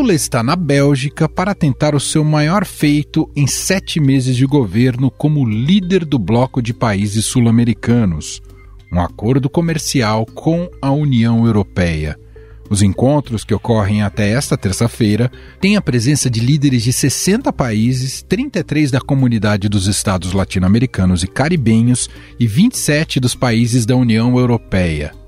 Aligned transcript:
Lula 0.00 0.14
está 0.14 0.42
na 0.42 0.56
Bélgica 0.56 1.28
para 1.28 1.54
tentar 1.54 1.94
o 1.94 2.00
seu 2.00 2.24
maior 2.24 2.64
feito 2.64 3.30
em 3.36 3.46
sete 3.46 4.00
meses 4.00 4.34
de 4.34 4.46
governo 4.46 5.10
como 5.10 5.46
líder 5.46 6.06
do 6.06 6.18
bloco 6.18 6.62
de 6.62 6.72
países 6.72 7.26
sul-americanos 7.26 8.40
um 8.90 8.98
acordo 8.98 9.50
comercial 9.50 10.24
com 10.24 10.70
a 10.80 10.90
União 10.90 11.44
Europeia. 11.44 12.18
Os 12.70 12.80
encontros, 12.80 13.44
que 13.44 13.52
ocorrem 13.52 14.00
até 14.00 14.30
esta 14.30 14.56
terça-feira, 14.56 15.30
têm 15.60 15.76
a 15.76 15.82
presença 15.82 16.30
de 16.30 16.40
líderes 16.40 16.82
de 16.82 16.94
60 16.94 17.52
países, 17.52 18.22
33 18.22 18.90
da 18.90 19.02
comunidade 19.02 19.68
dos 19.68 19.86
estados 19.86 20.32
latino-americanos 20.32 21.22
e 21.22 21.26
caribenhos 21.26 22.08
e 22.38 22.46
27 22.46 23.20
dos 23.20 23.34
países 23.34 23.84
da 23.84 23.94
União 23.94 24.38
Europeia. 24.38 25.19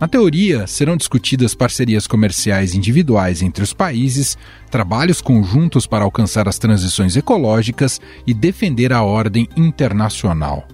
Na 0.00 0.06
teoria, 0.06 0.64
serão 0.68 0.96
discutidas 0.96 1.56
parcerias 1.56 2.06
comerciais 2.06 2.72
individuais 2.72 3.42
entre 3.42 3.64
os 3.64 3.72
países, 3.72 4.38
trabalhos 4.70 5.20
conjuntos 5.20 5.88
para 5.88 6.04
alcançar 6.04 6.48
as 6.48 6.56
transições 6.56 7.16
ecológicas 7.16 8.00
e 8.24 8.32
defender 8.32 8.92
a 8.92 9.02
ordem 9.02 9.48
internacional. 9.56 10.68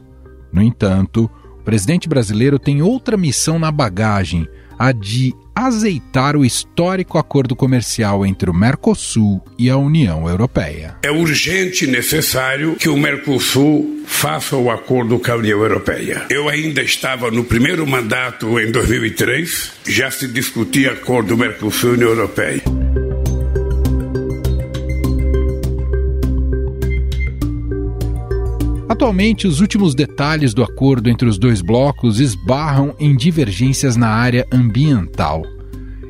No 0.52 0.60
entanto, 0.60 1.30
o 1.58 1.62
presidente 1.64 2.06
brasileiro 2.06 2.58
tem 2.58 2.82
outra 2.82 3.16
missão 3.16 3.58
na 3.58 3.70
bagagem, 3.70 4.46
a 4.78 4.92
de 4.92 5.34
azeitar 5.54 6.36
o 6.36 6.44
histórico 6.44 7.16
acordo 7.16 7.54
comercial 7.54 8.26
entre 8.26 8.50
o 8.50 8.54
Mercosul 8.54 9.40
e 9.58 9.70
a 9.70 9.76
União 9.76 10.28
Europeia. 10.28 10.96
É 11.02 11.10
urgente 11.10 11.84
e 11.84 11.88
necessário 11.88 12.74
que 12.76 12.88
o 12.88 12.96
Mercosul 12.96 14.02
faça 14.06 14.56
o 14.56 14.70
acordo 14.70 15.18
com 15.18 15.30
a 15.30 15.36
União 15.36 15.60
Europeia. 15.60 16.26
Eu 16.28 16.48
ainda 16.48 16.82
estava 16.82 17.30
no 17.30 17.44
primeiro 17.44 17.86
mandato 17.86 18.58
em 18.58 18.70
2003, 18.70 19.72
já 19.86 20.10
se 20.10 20.26
discutia 20.26 20.92
acordo 20.92 21.36
Mercosul 21.36 21.90
e 21.90 21.94
União 21.94 22.10
Europeia. 22.10 22.62
Atualmente, 28.94 29.48
os 29.48 29.60
últimos 29.60 29.92
detalhes 29.92 30.54
do 30.54 30.62
acordo 30.62 31.10
entre 31.10 31.28
os 31.28 31.36
dois 31.36 31.60
blocos 31.60 32.20
esbarram 32.20 32.94
em 32.96 33.16
divergências 33.16 33.96
na 33.96 34.06
área 34.06 34.46
ambiental. 34.52 35.42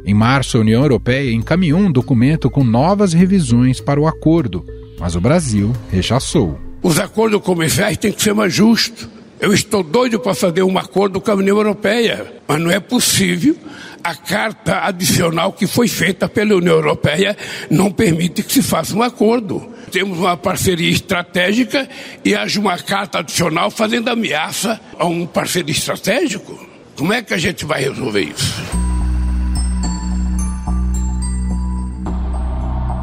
Em 0.04 0.12
março, 0.12 0.58
a 0.58 0.60
União 0.60 0.82
Europeia 0.82 1.32
encaminhou 1.32 1.80
um 1.80 1.90
documento 1.90 2.50
com 2.50 2.62
novas 2.62 3.14
revisões 3.14 3.80
para 3.80 3.98
o 3.98 4.06
acordo, 4.06 4.66
mas 5.00 5.16
o 5.16 5.20
Brasil 5.20 5.72
rechaçou. 5.90 6.58
Os 6.82 7.00
acordos 7.00 7.40
comerciais 7.40 7.96
têm 7.96 8.12
que 8.12 8.22
ser 8.22 8.34
mais 8.34 8.52
justos. 8.52 9.08
Eu 9.40 9.54
estou 9.54 9.82
doido 9.82 10.20
para 10.20 10.34
fazer 10.34 10.62
um 10.62 10.76
acordo 10.76 11.22
com 11.22 11.30
a 11.30 11.36
União 11.36 11.56
Europeia, 11.56 12.34
mas 12.46 12.60
não 12.60 12.70
é 12.70 12.80
possível. 12.80 13.56
A 14.04 14.14
carta 14.14 14.84
adicional 14.84 15.52
que 15.52 15.66
foi 15.66 15.88
feita 15.88 16.28
pela 16.28 16.54
União 16.54 16.74
Europeia 16.74 17.36
não 17.70 17.90
permite 17.90 18.42
que 18.42 18.52
se 18.52 18.62
faça 18.62 18.94
um 18.94 19.02
acordo 19.02 19.74
temos 19.94 20.18
uma 20.18 20.36
parceria 20.36 20.90
estratégica 20.90 21.88
e 22.24 22.34
haja 22.34 22.58
uma 22.58 22.76
carta 22.76 23.20
adicional 23.20 23.70
fazendo 23.70 24.08
ameaça 24.08 24.80
a 24.98 25.06
um 25.06 25.24
parceiro 25.24 25.70
estratégico? 25.70 26.58
Como 26.96 27.12
é 27.12 27.22
que 27.22 27.32
a 27.32 27.38
gente 27.38 27.64
vai 27.64 27.84
resolver 27.84 28.22
isso? 28.22 28.60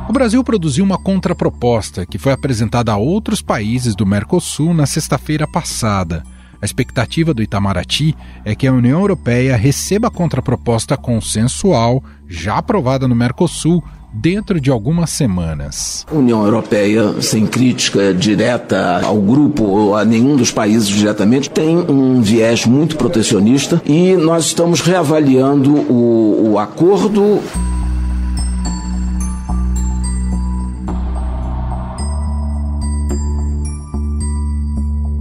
O 0.09 0.11
Brasil 0.11 0.43
produziu 0.43 0.83
uma 0.83 1.01
contraproposta 1.01 2.05
que 2.05 2.17
foi 2.17 2.33
apresentada 2.33 2.91
a 2.91 2.97
outros 2.97 3.41
países 3.41 3.95
do 3.95 4.05
Mercosul 4.05 4.73
na 4.73 4.85
sexta-feira 4.85 5.47
passada. 5.47 6.25
A 6.61 6.65
expectativa 6.65 7.33
do 7.33 7.41
Itamaraty 7.41 8.15
é 8.45 8.53
que 8.53 8.67
a 8.67 8.73
União 8.73 8.99
Europeia 8.99 9.55
receba 9.55 10.09
a 10.09 10.11
contraproposta 10.11 10.95
consensual, 10.95 12.03
já 12.27 12.57
aprovada 12.57 13.07
no 13.07 13.15
Mercosul, 13.15 13.83
dentro 14.13 14.59
de 14.59 14.69
algumas 14.69 15.09
semanas. 15.09 16.05
A 16.11 16.15
União 16.15 16.43
Europeia, 16.43 17.21
sem 17.21 17.47
crítica 17.47 18.13
direta 18.13 19.01
ao 19.03 19.19
grupo 19.19 19.63
ou 19.63 19.95
a 19.95 20.03
nenhum 20.05 20.35
dos 20.35 20.51
países 20.51 20.87
diretamente, 20.87 21.49
tem 21.49 21.77
um 21.77 22.21
viés 22.21 22.65
muito 22.65 22.97
protecionista 22.97 23.81
e 23.85 24.15
nós 24.15 24.45
estamos 24.45 24.81
reavaliando 24.81 25.73
o, 25.73 26.51
o 26.51 26.59
acordo. 26.59 27.41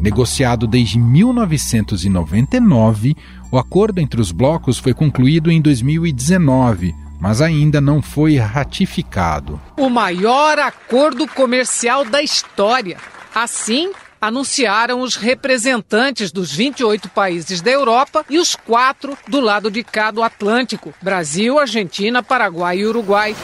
Negociado 0.01 0.67
desde 0.67 0.99
1999, 0.99 3.15
o 3.53 3.59
acordo 3.59 4.01
entre 4.01 4.21
os 4.21 4.33
blocos 4.33 4.79
foi 4.79 4.95
concluído 4.95 5.51
em 5.51 5.61
2019 5.61 6.95
mas 7.21 7.43
ainda 7.43 7.83
não 7.83 8.01
foi 8.01 8.39
ratificado. 8.39 9.61
O 9.77 9.91
maior 9.91 10.59
acordo 10.59 11.29
comercial 11.29 12.03
da 12.03 12.23
história. 12.23 12.97
Assim, 13.35 13.93
anunciaram 14.21 15.01
os 15.01 15.17
representantes 15.17 16.33
dos 16.33 16.53
28 16.53 17.09
países 17.09 17.61
da 17.61 17.71
Europa 17.71 18.25
e 18.29 18.39
os 18.39 18.57
quatro 18.57 19.17
do 19.29 19.41
lado 19.41 19.71
de 19.71 19.85
cá 19.85 20.11
do 20.11 20.23
Atlântico: 20.23 20.93
Brasil, 21.03 21.59
Argentina, 21.59 22.23
Paraguai 22.23 22.79
e 22.79 22.87
Uruguai. 22.87 23.37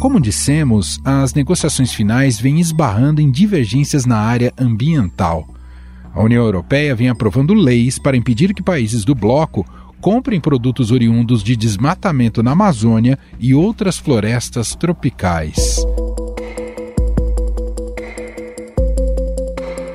Como 0.00 0.20
dissemos, 0.20 1.00
as 1.04 1.34
negociações 1.34 1.92
finais 1.92 2.38
vêm 2.38 2.60
esbarrando 2.60 3.20
em 3.20 3.32
divergências 3.32 4.06
na 4.06 4.16
área 4.16 4.52
ambiental. 4.56 5.48
A 6.14 6.22
União 6.22 6.44
Europeia 6.44 6.94
vem 6.94 7.08
aprovando 7.08 7.52
leis 7.52 7.98
para 7.98 8.16
impedir 8.16 8.54
que 8.54 8.62
países 8.62 9.04
do 9.04 9.12
bloco 9.12 9.66
comprem 10.00 10.40
produtos 10.40 10.92
oriundos 10.92 11.42
de 11.42 11.56
desmatamento 11.56 12.44
na 12.44 12.52
Amazônia 12.52 13.18
e 13.40 13.52
outras 13.52 13.98
florestas 13.98 14.76
tropicais. 14.76 15.84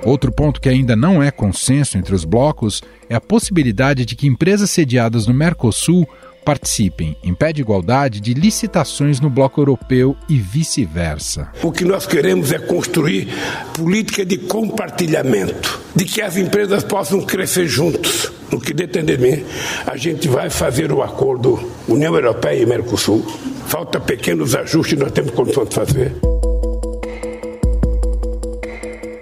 Outro 0.03 0.33
ponto 0.33 0.59
que 0.59 0.67
ainda 0.67 0.97
não 0.97 1.23
é 1.23 1.31
consenso 1.31 1.97
entre 1.97 2.13
os 2.13 2.25
blocos 2.25 2.81
é 3.09 3.15
a 3.15 3.21
possibilidade 3.21 4.05
de 4.05 4.17
que 4.17 4.27
empresas 4.27 4.69
sediadas 4.69 5.27
no 5.27 5.33
Mercosul 5.33 6.05
participem, 6.43 7.15
em 7.23 7.33
pé 7.33 7.53
de 7.53 7.61
igualdade, 7.61 8.19
de 8.19 8.33
licitações 8.33 9.19
no 9.19 9.29
bloco 9.29 9.61
europeu 9.61 10.15
e 10.29 10.37
vice-versa. 10.37 11.49
O 11.61 11.71
que 11.71 11.85
nós 11.85 12.05
queremos 12.05 12.51
é 12.51 12.59
construir 12.59 13.29
política 13.73 14.25
de 14.25 14.37
compartilhamento, 14.37 15.79
de 15.95 16.05
que 16.05 16.21
as 16.21 16.37
empresas 16.37 16.83
possam 16.83 17.21
crescer 17.21 17.67
juntos. 17.67 18.31
No 18.51 18.59
que 18.59 18.73
depender 18.73 19.17
de 19.17 19.17
mim, 19.17 19.43
a 19.87 19.97
gente 19.97 20.27
vai 20.27 20.49
fazer 20.49 20.91
o 20.91 21.01
acordo 21.01 21.71
União 21.87 22.13
Europeia 22.13 22.61
e 22.61 22.65
Mercosul. 22.65 23.25
Falta 23.67 23.99
pequenos 23.99 24.53
ajustes, 24.53 24.99
nós 24.99 25.11
temos 25.11 25.31
condições 25.31 25.69
de 25.69 25.75
fazer. 25.75 26.42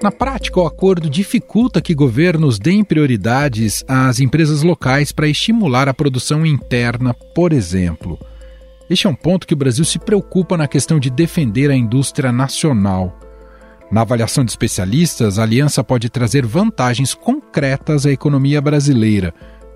Na 0.02 0.12
prática, 0.12 0.60
o 0.60 0.66
acordo 0.66 1.08
dificulta 1.08 1.80
que 1.80 1.94
governos 1.94 2.58
deem 2.58 2.84
prioridades 2.84 3.84
às 3.88 4.20
empresas 4.20 4.64
locais 4.64 5.12
para 5.12 5.28
estimular 5.28 5.88
a 5.88 5.94
produção 5.94 6.44
interna, 6.44 7.14
por 7.14 7.54
exemplo. 7.54 8.18
Este 8.90 9.06
é 9.06 9.10
um 9.10 9.16
ponto 9.16 9.46
que 9.46 9.54
o 9.54 9.58
Brasil 9.58 9.86
se 9.86 10.00
preocupa 10.00 10.58
na 10.58 10.68
questão 10.68 11.00
de 11.00 11.12
defender 11.12 11.70
a 11.70 11.76
indústria 11.76 12.32
nacional. 12.32 13.16
Na 13.92 14.02
avaliação 14.02 14.44
de 14.44 14.50
especialistas, 14.50 15.38
a 15.38 15.44
aliança 15.44 15.84
pode 15.84 16.10
trazer 16.10 16.48
vantagens 16.48 17.14
concretas 17.14 18.04
à 18.04 18.12
economia 18.12 18.60
brasileira, 18.60 19.32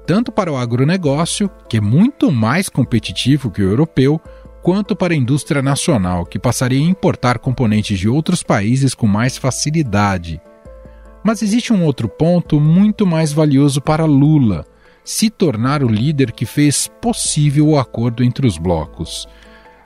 tanto 0.07 0.31
para 0.31 0.51
o 0.51 0.57
agronegócio, 0.57 1.51
que 1.69 1.77
é 1.77 1.81
muito 1.81 2.31
mais 2.31 2.67
competitivo 2.67 3.51
que 3.51 3.61
o 3.61 3.69
europeu, 3.69 4.19
quanto 4.65 4.95
para 4.95 5.13
a 5.13 5.15
indústria 5.15 5.61
nacional, 5.61 6.25
que 6.25 6.39
passaria 6.39 6.79
a 6.79 6.89
importar 6.89 7.37
componentes 7.37 7.99
de 7.99 8.09
outros 8.09 8.41
países 8.41 8.95
com 8.95 9.05
mais 9.05 9.37
facilidade. 9.37 10.41
Mas 11.23 11.43
existe 11.43 11.71
um 11.71 11.83
outro 11.83 12.09
ponto 12.09 12.59
muito 12.59 13.05
mais 13.05 13.31
valioso 13.31 13.79
para 13.79 14.05
Lula: 14.05 14.65
se 15.03 15.29
tornar 15.29 15.83
o 15.83 15.87
líder 15.87 16.31
que 16.31 16.47
fez 16.47 16.89
possível 16.99 17.67
o 17.67 17.77
acordo 17.77 18.23
entre 18.23 18.47
os 18.47 18.57
blocos. 18.57 19.27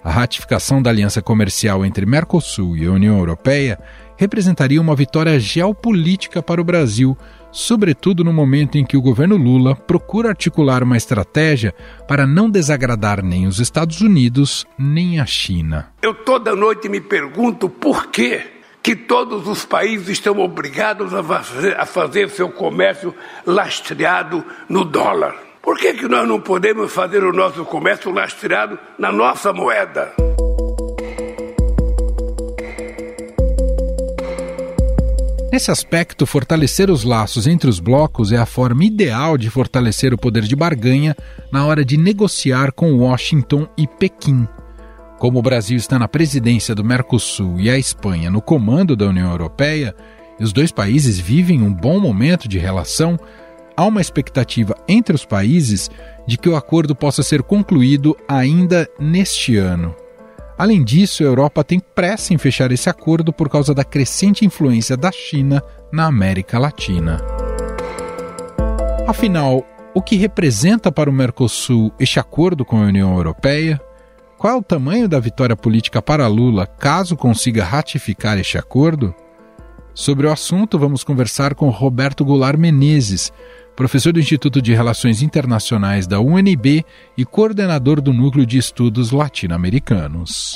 A 0.01 0.09
ratificação 0.09 0.81
da 0.81 0.89
aliança 0.89 1.21
comercial 1.21 1.86
entre 1.86 2.06
Mercosul 2.06 2.77
e 2.77 2.86
a 2.86 2.92
União 2.92 3.18
Europeia 3.18 3.77
representaria 4.15 4.80
uma 4.80 4.95
vitória 4.95 5.38
geopolítica 5.42 6.42
para 6.42 6.62
o 6.62 6.63
Brasil, 6.63 7.18
sobretudo 7.51 8.24
no 8.24 8.34
momento 8.34 8.78
em 8.78 8.86
que 8.86 8.98
o 8.98 9.01
governo 9.01 9.38
Lula 9.38 9.75
procura 9.75 10.30
articular 10.30 10.84
uma 10.84 10.98
estratégia 10.98 11.74
para 12.07 12.25
não 12.28 12.50
desagradar 12.50 13.24
nem 13.24 13.48
os 13.48 13.60
Estados 13.60 14.01
Unidos 14.01 14.66
nem 14.78 15.19
a 15.19 15.25
China. 15.25 15.92
Eu 16.01 16.13
toda 16.13 16.56
noite 16.56 16.90
me 16.90 17.01
pergunto 17.01 17.69
por 17.69 18.07
que 18.07 18.60
que 18.81 18.96
todos 18.96 19.48
os 19.48 19.66
países 19.66 20.10
estão 20.10 20.40
obrigados 20.40 21.13
a 21.13 21.22
fazer, 21.22 21.78
a 21.78 21.86
fazer 21.86 22.30
seu 22.30 22.50
comércio 22.50 23.13
lastreado 23.46 24.44
no 24.69 24.86
dólar. 24.86 25.36
Por 25.62 25.78
que, 25.78 25.94
que 25.94 26.07
nós 26.07 26.28
não 26.28 26.40
podemos 26.40 26.92
fazer 26.92 27.24
o 27.24 27.34
nosso 27.34 27.66
comércio 27.66 28.12
lastreado 28.12 28.80
na 28.98 29.12
nossa 29.12 29.52
moeda? 29.52 30.29
Nesse 35.51 35.72
aspecto, 35.72 36.28
fortalecer 36.28 36.92
os 36.92 37.04
laços 37.04 37.48
entre 37.48 37.68
os 37.68 37.80
blocos 37.80 38.31
é 38.31 38.38
a 38.38 38.46
forma 38.46 38.86
ideal 38.86 39.36
de 39.36 39.50
fortalecer 39.50 40.13
o 40.13 40.18
poder 40.18 40.44
de 40.44 40.56
barganha 40.56 41.16
na 41.51 41.66
hora 41.66 41.84
de 41.84 41.98
negociar 41.98 42.72
com 42.72 42.94
Washington 42.94 43.68
e 43.75 43.88
Pequim. 43.88 44.48
Como 45.18 45.40
o 45.40 45.42
Brasil 45.42 45.75
está 45.75 45.98
na 45.98 46.07
presidência 46.07 46.75
do 46.75 46.84
Mercosul 46.84 47.60
e 47.60 47.68
a 47.68 47.80
Espanha 47.80 48.30
no 48.30 48.44
comando 48.44 48.96
da 48.96 49.07
União 49.07 49.31
Europeia, 49.31 49.96
e 50.40 50.44
os 50.44 50.54
dois 50.54 50.72
países 50.72 51.18
vivem 51.18 51.63
um 51.63 51.74
bom 51.74 52.00
momento 52.00 52.48
de 52.48 52.60
relação, 52.60 53.19
há 53.75 53.86
uma 53.86 54.02
expectativa 54.02 54.75
entre 54.88 55.16
os 55.16 55.25
países 55.25 55.90
de 56.28 56.38
que 56.38 56.48
o 56.48 56.56
acordo 56.56 56.95
possa 56.95 57.24
ser 57.24 57.42
concluído 57.42 58.16
ainda 58.28 58.88
neste 59.00 59.57
ano. 59.57 59.95
Além 60.59 60.83
disso, 60.83 61.23
a 61.23 61.25
Europa 61.25 61.63
tem 61.63 61.79
pressa 61.79 62.33
em 62.33 62.38
fechar 62.38 62.69
esse 62.69 62.89
acordo 62.89 63.31
por 63.31 63.47
causa 63.47 63.73
da 63.73 63.85
crescente 63.85 64.44
influência 64.44 64.97
da 64.97 65.09
China 65.09 65.63
na 65.89 66.06
América 66.06 66.59
Latina. 66.59 67.21
Afinal, 69.07 69.65
o 69.95 70.01
que 70.01 70.17
representa 70.17 70.91
para 70.91 71.09
o 71.09 71.13
Mercosul 71.13 71.94
este 71.97 72.19
acordo 72.19 72.65
com 72.65 72.75
a 72.75 72.88
União 72.88 73.15
Europeia? 73.15 73.79
Qual 74.38 74.53
é 74.53 74.57
o 74.57 74.61
tamanho 74.61 75.07
da 75.07 75.17
vitória 75.17 75.56
política 75.56 76.01
para 76.01 76.27
Lula 76.27 76.67
caso 76.67 77.15
consiga 77.15 77.63
ratificar 77.63 78.38
este 78.38 78.57
acordo? 78.57 79.15
Sobre 80.00 80.25
o 80.25 80.31
assunto, 80.31 80.80
vamos 80.80 81.04
conversar 81.04 81.54
com 81.54 81.68
Roberto 81.68 82.24
Goulart 82.24 82.57
Menezes, 82.57 83.34
professor 83.75 84.13
do 84.13 84.19
Instituto 84.22 84.62
de 84.62 84.74
Relações 84.74 85.22
Internacionais 85.22 86.07
da 86.07 86.22
UNB 86.22 86.86
e 87.18 87.25
coordenador 87.25 88.00
do 88.00 88.13
Núcleo 88.13 88.46
de 88.46 88.57
Estudos 88.57 89.12
Latino-Americanos. 89.12 90.56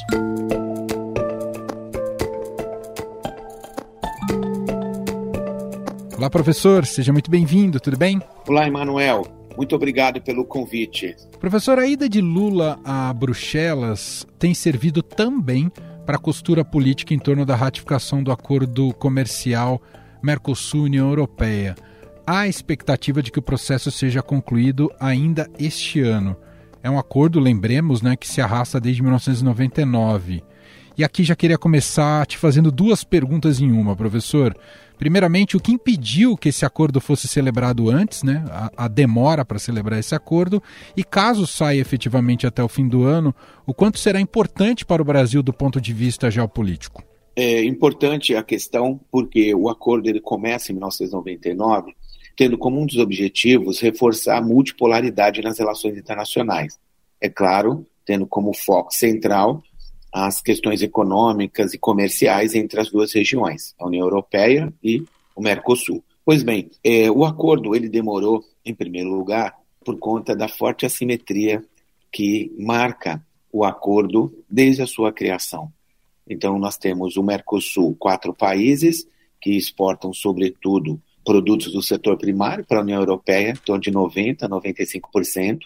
Olá, 6.18 6.30
professor, 6.30 6.86
seja 6.86 7.12
muito 7.12 7.30
bem-vindo, 7.30 7.82
tudo 7.82 7.98
bem? 7.98 8.22
Olá, 8.48 8.66
Emanuel. 8.66 9.24
Muito 9.58 9.76
obrigado 9.76 10.22
pelo 10.22 10.46
convite. 10.46 11.18
Professor, 11.42 11.78
a 11.80 11.86
ida 11.86 12.08
de 12.08 12.22
Lula 12.22 12.80
a 12.86 13.14
Bruxelas 13.14 14.26
tem 14.40 14.54
servido 14.54 15.04
também 15.04 15.70
para 16.06 16.18
a 16.18 16.20
costura 16.20 16.64
política 16.64 17.14
em 17.14 17.20
torno 17.20 17.46
da 17.46 17.56
ratificação 17.56 18.24
do 18.24 18.32
acordo 18.32 18.94
comercial 18.94 19.82
Mercosul-União 20.22 21.10
Europeia 21.10 21.76
há 22.26 22.48
expectativa 22.48 23.22
de 23.22 23.32
que 23.32 23.40
o 23.40 23.44
processo 23.44 23.92
seja 23.92 24.22
concluído 24.22 24.92
ainda 25.00 25.50
este 25.60 26.02
ano. 26.02 26.36
É 26.82 26.90
um 26.90 26.98
acordo, 26.98 27.40
lembremos, 27.40 28.02
né, 28.02 28.16
que 28.16 28.28
se 28.28 28.42
arrasta 28.42 28.80
desde 28.80 29.02
1999. 29.02 30.44
E 30.98 31.04
aqui 31.04 31.24
já 31.24 31.36
queria 31.36 31.58
começar 31.58 32.26
te 32.26 32.38
fazendo 32.38 32.72
duas 32.72 33.04
perguntas 33.04 33.60
em 33.60 33.72
uma, 33.72 33.96
professor. 33.96 34.56
Primeiramente, 35.04 35.58
o 35.58 35.60
que 35.60 35.74
impediu 35.74 36.38
que 36.38 36.48
esse 36.48 36.66
acordo 36.66 37.02
fosse 37.02 37.28
celebrado 37.28 37.90
antes, 37.90 38.24
né? 38.24 38.42
A, 38.50 38.86
a 38.86 38.88
demora 38.88 39.44
para 39.44 39.60
celebrar 39.60 40.00
esse 40.00 40.16
acordo, 40.16 40.64
e 40.96 41.04
caso 41.04 41.46
saia 41.46 41.82
efetivamente 41.82 42.48
até 42.48 42.64
o 42.64 42.70
fim 42.70 42.88
do 42.88 43.04
ano, 43.04 43.36
o 43.68 43.74
quanto 43.74 44.00
será 44.00 44.22
importante 44.22 44.86
para 44.86 45.02
o 45.02 45.06
Brasil 45.06 45.44
do 45.44 45.52
ponto 45.52 45.82
de 45.82 45.92
vista 45.92 46.32
geopolítico? 46.32 47.04
É 47.36 47.66
importante 47.66 48.34
a 48.34 48.42
questão 48.42 48.98
porque 49.12 49.54
o 49.54 49.68
acordo 49.68 50.08
ele 50.08 50.22
começa 50.22 50.72
em 50.72 50.76
1999 50.76 51.94
tendo 52.34 52.58
como 52.58 52.80
um 52.80 52.86
dos 52.86 52.98
objetivos 52.98 53.82
reforçar 53.82 54.38
a 54.38 54.42
multipolaridade 54.42 55.42
nas 55.42 55.60
relações 55.60 55.98
internacionais. 55.98 56.80
É 57.20 57.28
claro, 57.28 57.86
tendo 58.06 58.26
como 58.26 58.56
foco 58.56 58.94
central 58.94 59.62
as 60.14 60.42
questões 60.42 60.84
econômicas 60.84 61.74
e 61.74 61.78
comerciais 61.80 62.54
entre 62.54 62.80
as 62.80 62.92
duas 62.92 63.12
regiões, 63.12 63.74
a 63.80 63.88
União 63.88 64.06
Europeia 64.06 64.72
e 64.84 65.04
o 65.36 65.42
Mercosul. 65.42 66.04
Pois 66.24 66.44
bem, 66.44 66.70
é, 66.84 67.10
o 67.10 67.26
acordo 67.26 67.76
ele 67.76 67.90
demorou, 67.90 68.44
em 68.64 68.76
primeiro 68.76 69.10
lugar, 69.10 69.58
por 69.84 69.98
conta 69.98 70.36
da 70.36 70.48
forte 70.48 70.86
assimetria 70.86 71.64
que 72.12 72.54
marca 72.60 73.26
o 73.52 73.66
acordo 73.66 74.32
desde 74.50 74.84
a 74.84 74.88
sua 74.88 75.12
criação. 75.12 75.72
Então, 76.30 76.58
nós 76.58 76.78
temos 76.78 77.18
o 77.18 77.24
Mercosul, 77.24 77.96
quatro 77.96 78.34
países 78.34 79.08
que 79.42 79.58
exportam, 79.58 80.14
sobretudo, 80.14 81.02
produtos 81.26 81.74
do 81.74 81.82
setor 81.82 82.18
primário 82.18 82.66
para 82.66 82.80
a 82.80 82.82
União 82.82 83.00
Europeia, 83.00 83.52
em 83.52 83.56
torno 83.56 83.82
de 83.82 83.92
90% 83.92 84.44
a 84.44 84.50
95%, 84.50 85.60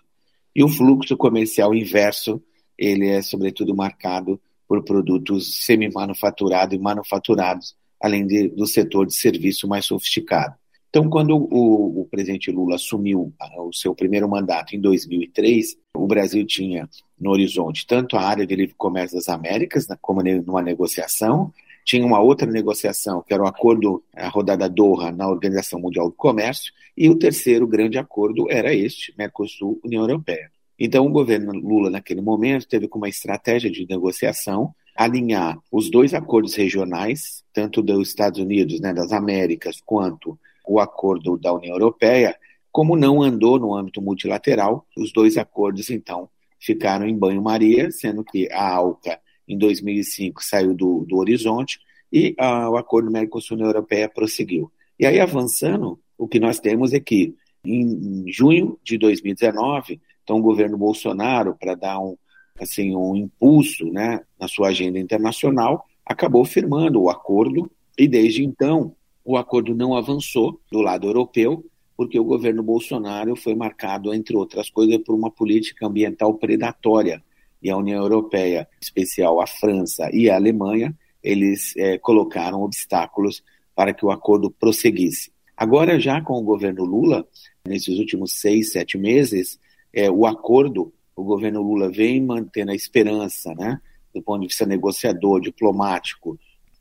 e 0.56 0.64
o 0.64 0.70
fluxo 0.70 1.16
comercial 1.16 1.76
inverso, 1.76 2.42
ele 2.78 3.08
é 3.08 3.22
sobretudo 3.22 3.76
marcado 3.76 4.40
por 4.68 4.84
produtos 4.84 5.66
semi-manufaturados 5.66 6.76
e 6.76 6.80
manufaturados, 6.80 7.76
além 8.02 8.28
de, 8.28 8.50
do 8.50 8.68
setor 8.68 9.08
de 9.08 9.16
serviço 9.16 9.68
mais 9.68 9.86
sofisticado. 9.86 10.56
Então, 10.90 11.10
quando 11.10 11.36
o, 11.36 12.02
o 12.02 12.06
presidente 12.06 12.52
Lula 12.52 12.76
assumiu 12.76 13.34
o 13.60 13.74
seu 13.74 13.94
primeiro 13.94 14.28
mandato 14.28 14.76
em 14.76 14.80
2003, 14.80 15.78
o 15.96 16.08
Brasil 16.08 16.46
tinha 16.46 16.90
no 17.20 17.32
horizonte 17.32 17.86
tanto 17.86 18.16
a 18.16 18.22
área 18.22 18.48
de 18.48 18.56
livre 18.56 18.76
comércio 18.76 19.18
das 19.18 19.28
Américas, 19.28 19.88
né, 19.88 19.98
como 20.02 20.22
numa 20.24 20.62
negociação, 20.62 21.54
tinha 21.84 22.06
uma 22.06 22.20
outra 22.20 22.50
negociação, 22.50 23.22
que 23.22 23.34
era 23.34 23.44
o 23.44 23.48
acordo, 23.48 24.04
a 24.16 24.28
rodada 24.28 24.68
Doha 24.68 25.12
na 25.12 25.28
Organização 25.30 25.80
Mundial 25.80 26.10
do 26.10 26.16
Comércio, 26.16 26.74
e 26.98 27.10
o 27.10 27.18
terceiro 27.18 27.66
grande 27.68 27.98
acordo 27.98 28.50
era 28.50 28.74
este, 28.74 29.14
Mercosul-União 29.18 30.02
Europeia. 30.02 30.52
Então, 30.80 31.06
o 31.06 31.12
governo 31.12 31.52
Lula, 31.54 31.90
naquele 31.90 32.22
momento, 32.22 32.68
teve 32.68 32.88
como 32.88 33.04
uma 33.04 33.10
estratégia 33.10 33.70
de 33.70 33.88
negociação 33.88 34.74
alinhar 34.96 35.60
os 35.72 35.90
dois 35.90 36.14
acordos 36.14 36.56
regionais, 36.56 37.44
tanto 37.54 37.82
dos 37.82 38.10
Estados 38.10 38.40
Unidos, 38.40 38.80
né, 38.80 38.94
das 38.94 39.12
Américas, 39.12 39.82
quanto 39.86 40.38
o 40.68 40.80
acordo 40.80 41.38
da 41.38 41.54
União 41.54 41.76
Europeia, 41.76 42.36
como 42.72 42.96
não 42.96 43.22
andou 43.22 43.60
no 43.60 43.74
âmbito 43.74 44.02
multilateral, 44.02 44.86
os 44.96 45.12
dois 45.12 45.38
acordos, 45.38 45.90
então, 45.90 46.30
ficaram 46.60 47.08
em 47.08 47.18
banho-maria, 47.18 47.92
sendo 47.92 48.24
que 48.24 48.52
a 48.52 48.76
ALCA 48.76 49.20
em 49.48 49.58
2005 49.58 50.44
saiu 50.44 50.74
do, 50.74 51.06
do 51.08 51.18
horizonte 51.18 51.80
e 52.12 52.36
uh, 52.40 52.70
o 52.70 52.78
acordo 52.78 53.12
Mercosul-União 53.12 53.70
Europeia 53.70 54.10
prosseguiu. 54.10 54.72
E 55.00 55.06
aí, 55.06 55.20
avançando, 55.20 56.00
o 56.18 56.28
que 56.28 56.40
nós 56.40 56.60
temos 56.60 56.94
é 56.94 57.00
que, 57.00 57.36
em 57.64 58.26
junho 58.28 58.80
de 58.84 58.98
2019, 58.98 60.02
então 60.28 60.40
o 60.40 60.42
governo 60.42 60.78
Bolsonaro, 60.78 61.56
para 61.58 61.74
dar 61.74 62.02
um, 62.02 62.18
assim, 62.60 62.94
um 62.94 63.16
impulso 63.16 63.86
né, 63.86 64.20
na 64.38 64.46
sua 64.46 64.68
agenda 64.68 65.00
internacional, 65.00 65.86
acabou 66.06 66.44
firmando 66.44 67.02
o 67.02 67.10
acordo 67.10 67.72
e, 67.98 68.10
desde 68.10 68.44
então, 68.44 68.94
o 69.24 69.38
acordo 69.38 69.74
não 69.74 69.96
avançou 69.96 70.60
do 70.70 70.82
lado 70.82 71.08
europeu, 71.08 71.64
porque 71.96 72.20
o 72.20 72.26
governo 72.26 72.62
Bolsonaro 72.62 73.38
foi 73.38 73.56
marcado, 73.56 74.14
entre 74.14 74.36
outras 74.36 74.70
coisas, 74.70 74.98
por 74.98 75.16
uma 75.16 75.32
política 75.32 75.88
ambiental 75.88 76.34
predatória 76.34 77.24
e 77.64 77.70
a 77.70 77.78
União 77.78 78.02
Europeia, 78.04 78.68
em 78.74 78.84
especial 78.84 79.40
a 79.40 79.48
França 79.48 80.10
e 80.12 80.30
a 80.30 80.36
Alemanha, 80.36 80.94
eles 81.24 81.74
é, 81.78 81.98
colocaram 81.98 82.64
obstáculos 82.64 83.42
para 83.74 83.94
que 83.94 84.06
o 84.06 84.12
acordo 84.12 84.52
prosseguisse. 84.52 85.32
Agora, 85.56 85.98
já 85.98 86.22
com 86.22 86.34
o 86.34 86.44
governo 86.44 86.84
Lula, 86.84 87.26
nesses 87.66 87.98
últimos 87.98 88.34
seis, 88.34 88.74
sete 88.74 88.98
meses, 88.98 89.58
é, 89.98 90.12
o 90.12 90.28
acordo, 90.28 90.94
o 91.16 91.24
governo 91.24 91.60
Lula 91.60 91.90
vem 91.90 92.22
mantendo 92.22 92.70
a 92.70 92.76
esperança, 92.76 93.56
né, 93.56 93.82
do 94.14 94.22
ponto 94.22 94.42
de 94.42 94.48
vista 94.48 94.64
negociador, 94.64 95.42
diplomático, 95.42 96.38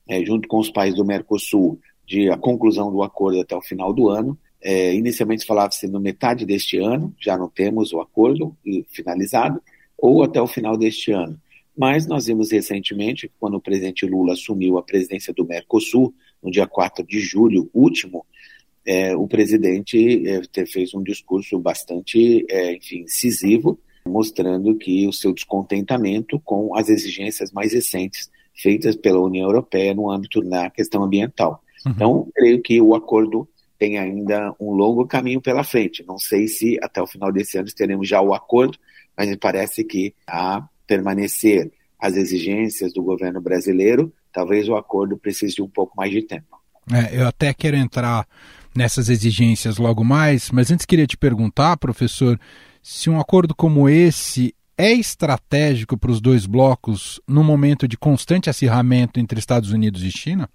é, 0.06 0.22
junto 0.22 0.46
com 0.46 0.58
os 0.58 0.70
países 0.70 0.98
do 0.98 1.04
Mercosul, 1.04 1.80
de 2.06 2.30
a 2.30 2.36
conclusão 2.36 2.92
do 2.92 3.02
acordo 3.02 3.40
até 3.40 3.56
o 3.56 3.62
final 3.62 3.90
do 3.94 4.10
ano. 4.10 4.38
É, 4.60 4.94
inicialmente 4.94 5.46
falava-se 5.46 5.88
no 5.88 5.98
metade 5.98 6.44
deste 6.44 6.76
ano, 6.76 7.14
já 7.18 7.38
não 7.38 7.48
temos 7.48 7.90
o 7.94 8.00
acordo 8.00 8.54
finalizado, 8.88 9.62
ou 9.96 10.22
até 10.22 10.40
o 10.40 10.46
final 10.46 10.76
deste 10.76 11.10
ano. 11.10 11.40
Mas 11.74 12.06
nós 12.06 12.26
vimos 12.26 12.52
recentemente, 12.52 13.30
quando 13.40 13.54
o 13.54 13.60
presidente 13.62 14.04
Lula 14.04 14.34
assumiu 14.34 14.76
a 14.76 14.82
presidência 14.82 15.32
do 15.32 15.46
Mercosul, 15.46 16.12
no 16.42 16.50
dia 16.50 16.66
4 16.66 17.02
de 17.06 17.18
julho 17.18 17.70
último, 17.72 18.26
é, 18.86 19.16
o 19.16 19.26
presidente 19.26 20.22
é, 20.28 20.66
fez 20.66 20.94
um 20.94 21.02
discurso 21.02 21.58
bastante, 21.58 22.46
é, 22.48 22.74
enfim, 22.74 23.00
incisivo, 23.00 23.78
mostrando 24.06 24.76
que 24.76 25.08
o 25.08 25.12
seu 25.12 25.34
descontentamento 25.34 26.38
com 26.40 26.76
as 26.76 26.88
exigências 26.88 27.50
mais 27.50 27.72
recentes 27.72 28.30
feitas 28.54 28.94
pela 28.94 29.20
União 29.20 29.48
Europeia 29.48 29.92
no 29.92 30.10
âmbito 30.10 30.40
da 30.40 30.70
questão 30.70 31.02
ambiental. 31.02 31.62
Uhum. 31.84 31.92
Então, 31.92 32.28
creio 32.34 32.62
que 32.62 32.80
o 32.80 32.94
acordo 32.94 33.48
tem 33.78 33.98
ainda 33.98 34.54
um 34.58 34.70
longo 34.70 35.06
caminho 35.06 35.40
pela 35.40 35.64
frente. 35.64 36.04
Não 36.06 36.18
sei 36.18 36.46
se 36.46 36.78
até 36.80 37.02
o 37.02 37.06
final 37.06 37.32
desse 37.32 37.58
ano 37.58 37.68
teremos 37.74 38.08
já 38.08 38.22
o 38.22 38.32
acordo, 38.32 38.78
mas 39.16 39.28
me 39.28 39.36
parece 39.36 39.84
que 39.84 40.14
a 40.26 40.66
permanecer 40.86 41.70
as 41.98 42.14
exigências 42.14 42.92
do 42.92 43.02
governo 43.02 43.40
brasileiro, 43.40 44.12
talvez 44.32 44.68
o 44.68 44.76
acordo 44.76 45.16
precise 45.16 45.56
de 45.56 45.62
um 45.62 45.68
pouco 45.68 45.96
mais 45.96 46.10
de 46.10 46.22
tempo. 46.22 46.56
É, 46.92 47.20
eu 47.20 47.26
até 47.26 47.52
quero 47.52 47.76
entrar 47.76 48.26
nessas 48.76 49.08
exigências 49.08 49.78
logo 49.78 50.04
mais, 50.04 50.50
mas 50.50 50.70
antes 50.70 50.86
queria 50.86 51.06
te 51.06 51.16
perguntar, 51.16 51.76
professor, 51.76 52.38
se 52.82 53.10
um 53.10 53.18
acordo 53.18 53.54
como 53.54 53.88
esse 53.88 54.54
é 54.78 54.92
estratégico 54.92 55.98
para 55.98 56.10
os 56.10 56.20
dois 56.20 56.46
blocos 56.46 57.20
no 57.26 57.42
momento 57.42 57.88
de 57.88 57.96
constante 57.96 58.50
acirramento 58.50 59.18
entre 59.18 59.38
Estados 59.38 59.72
Unidos 59.72 60.02
e 60.02 60.10
China? 60.10 60.48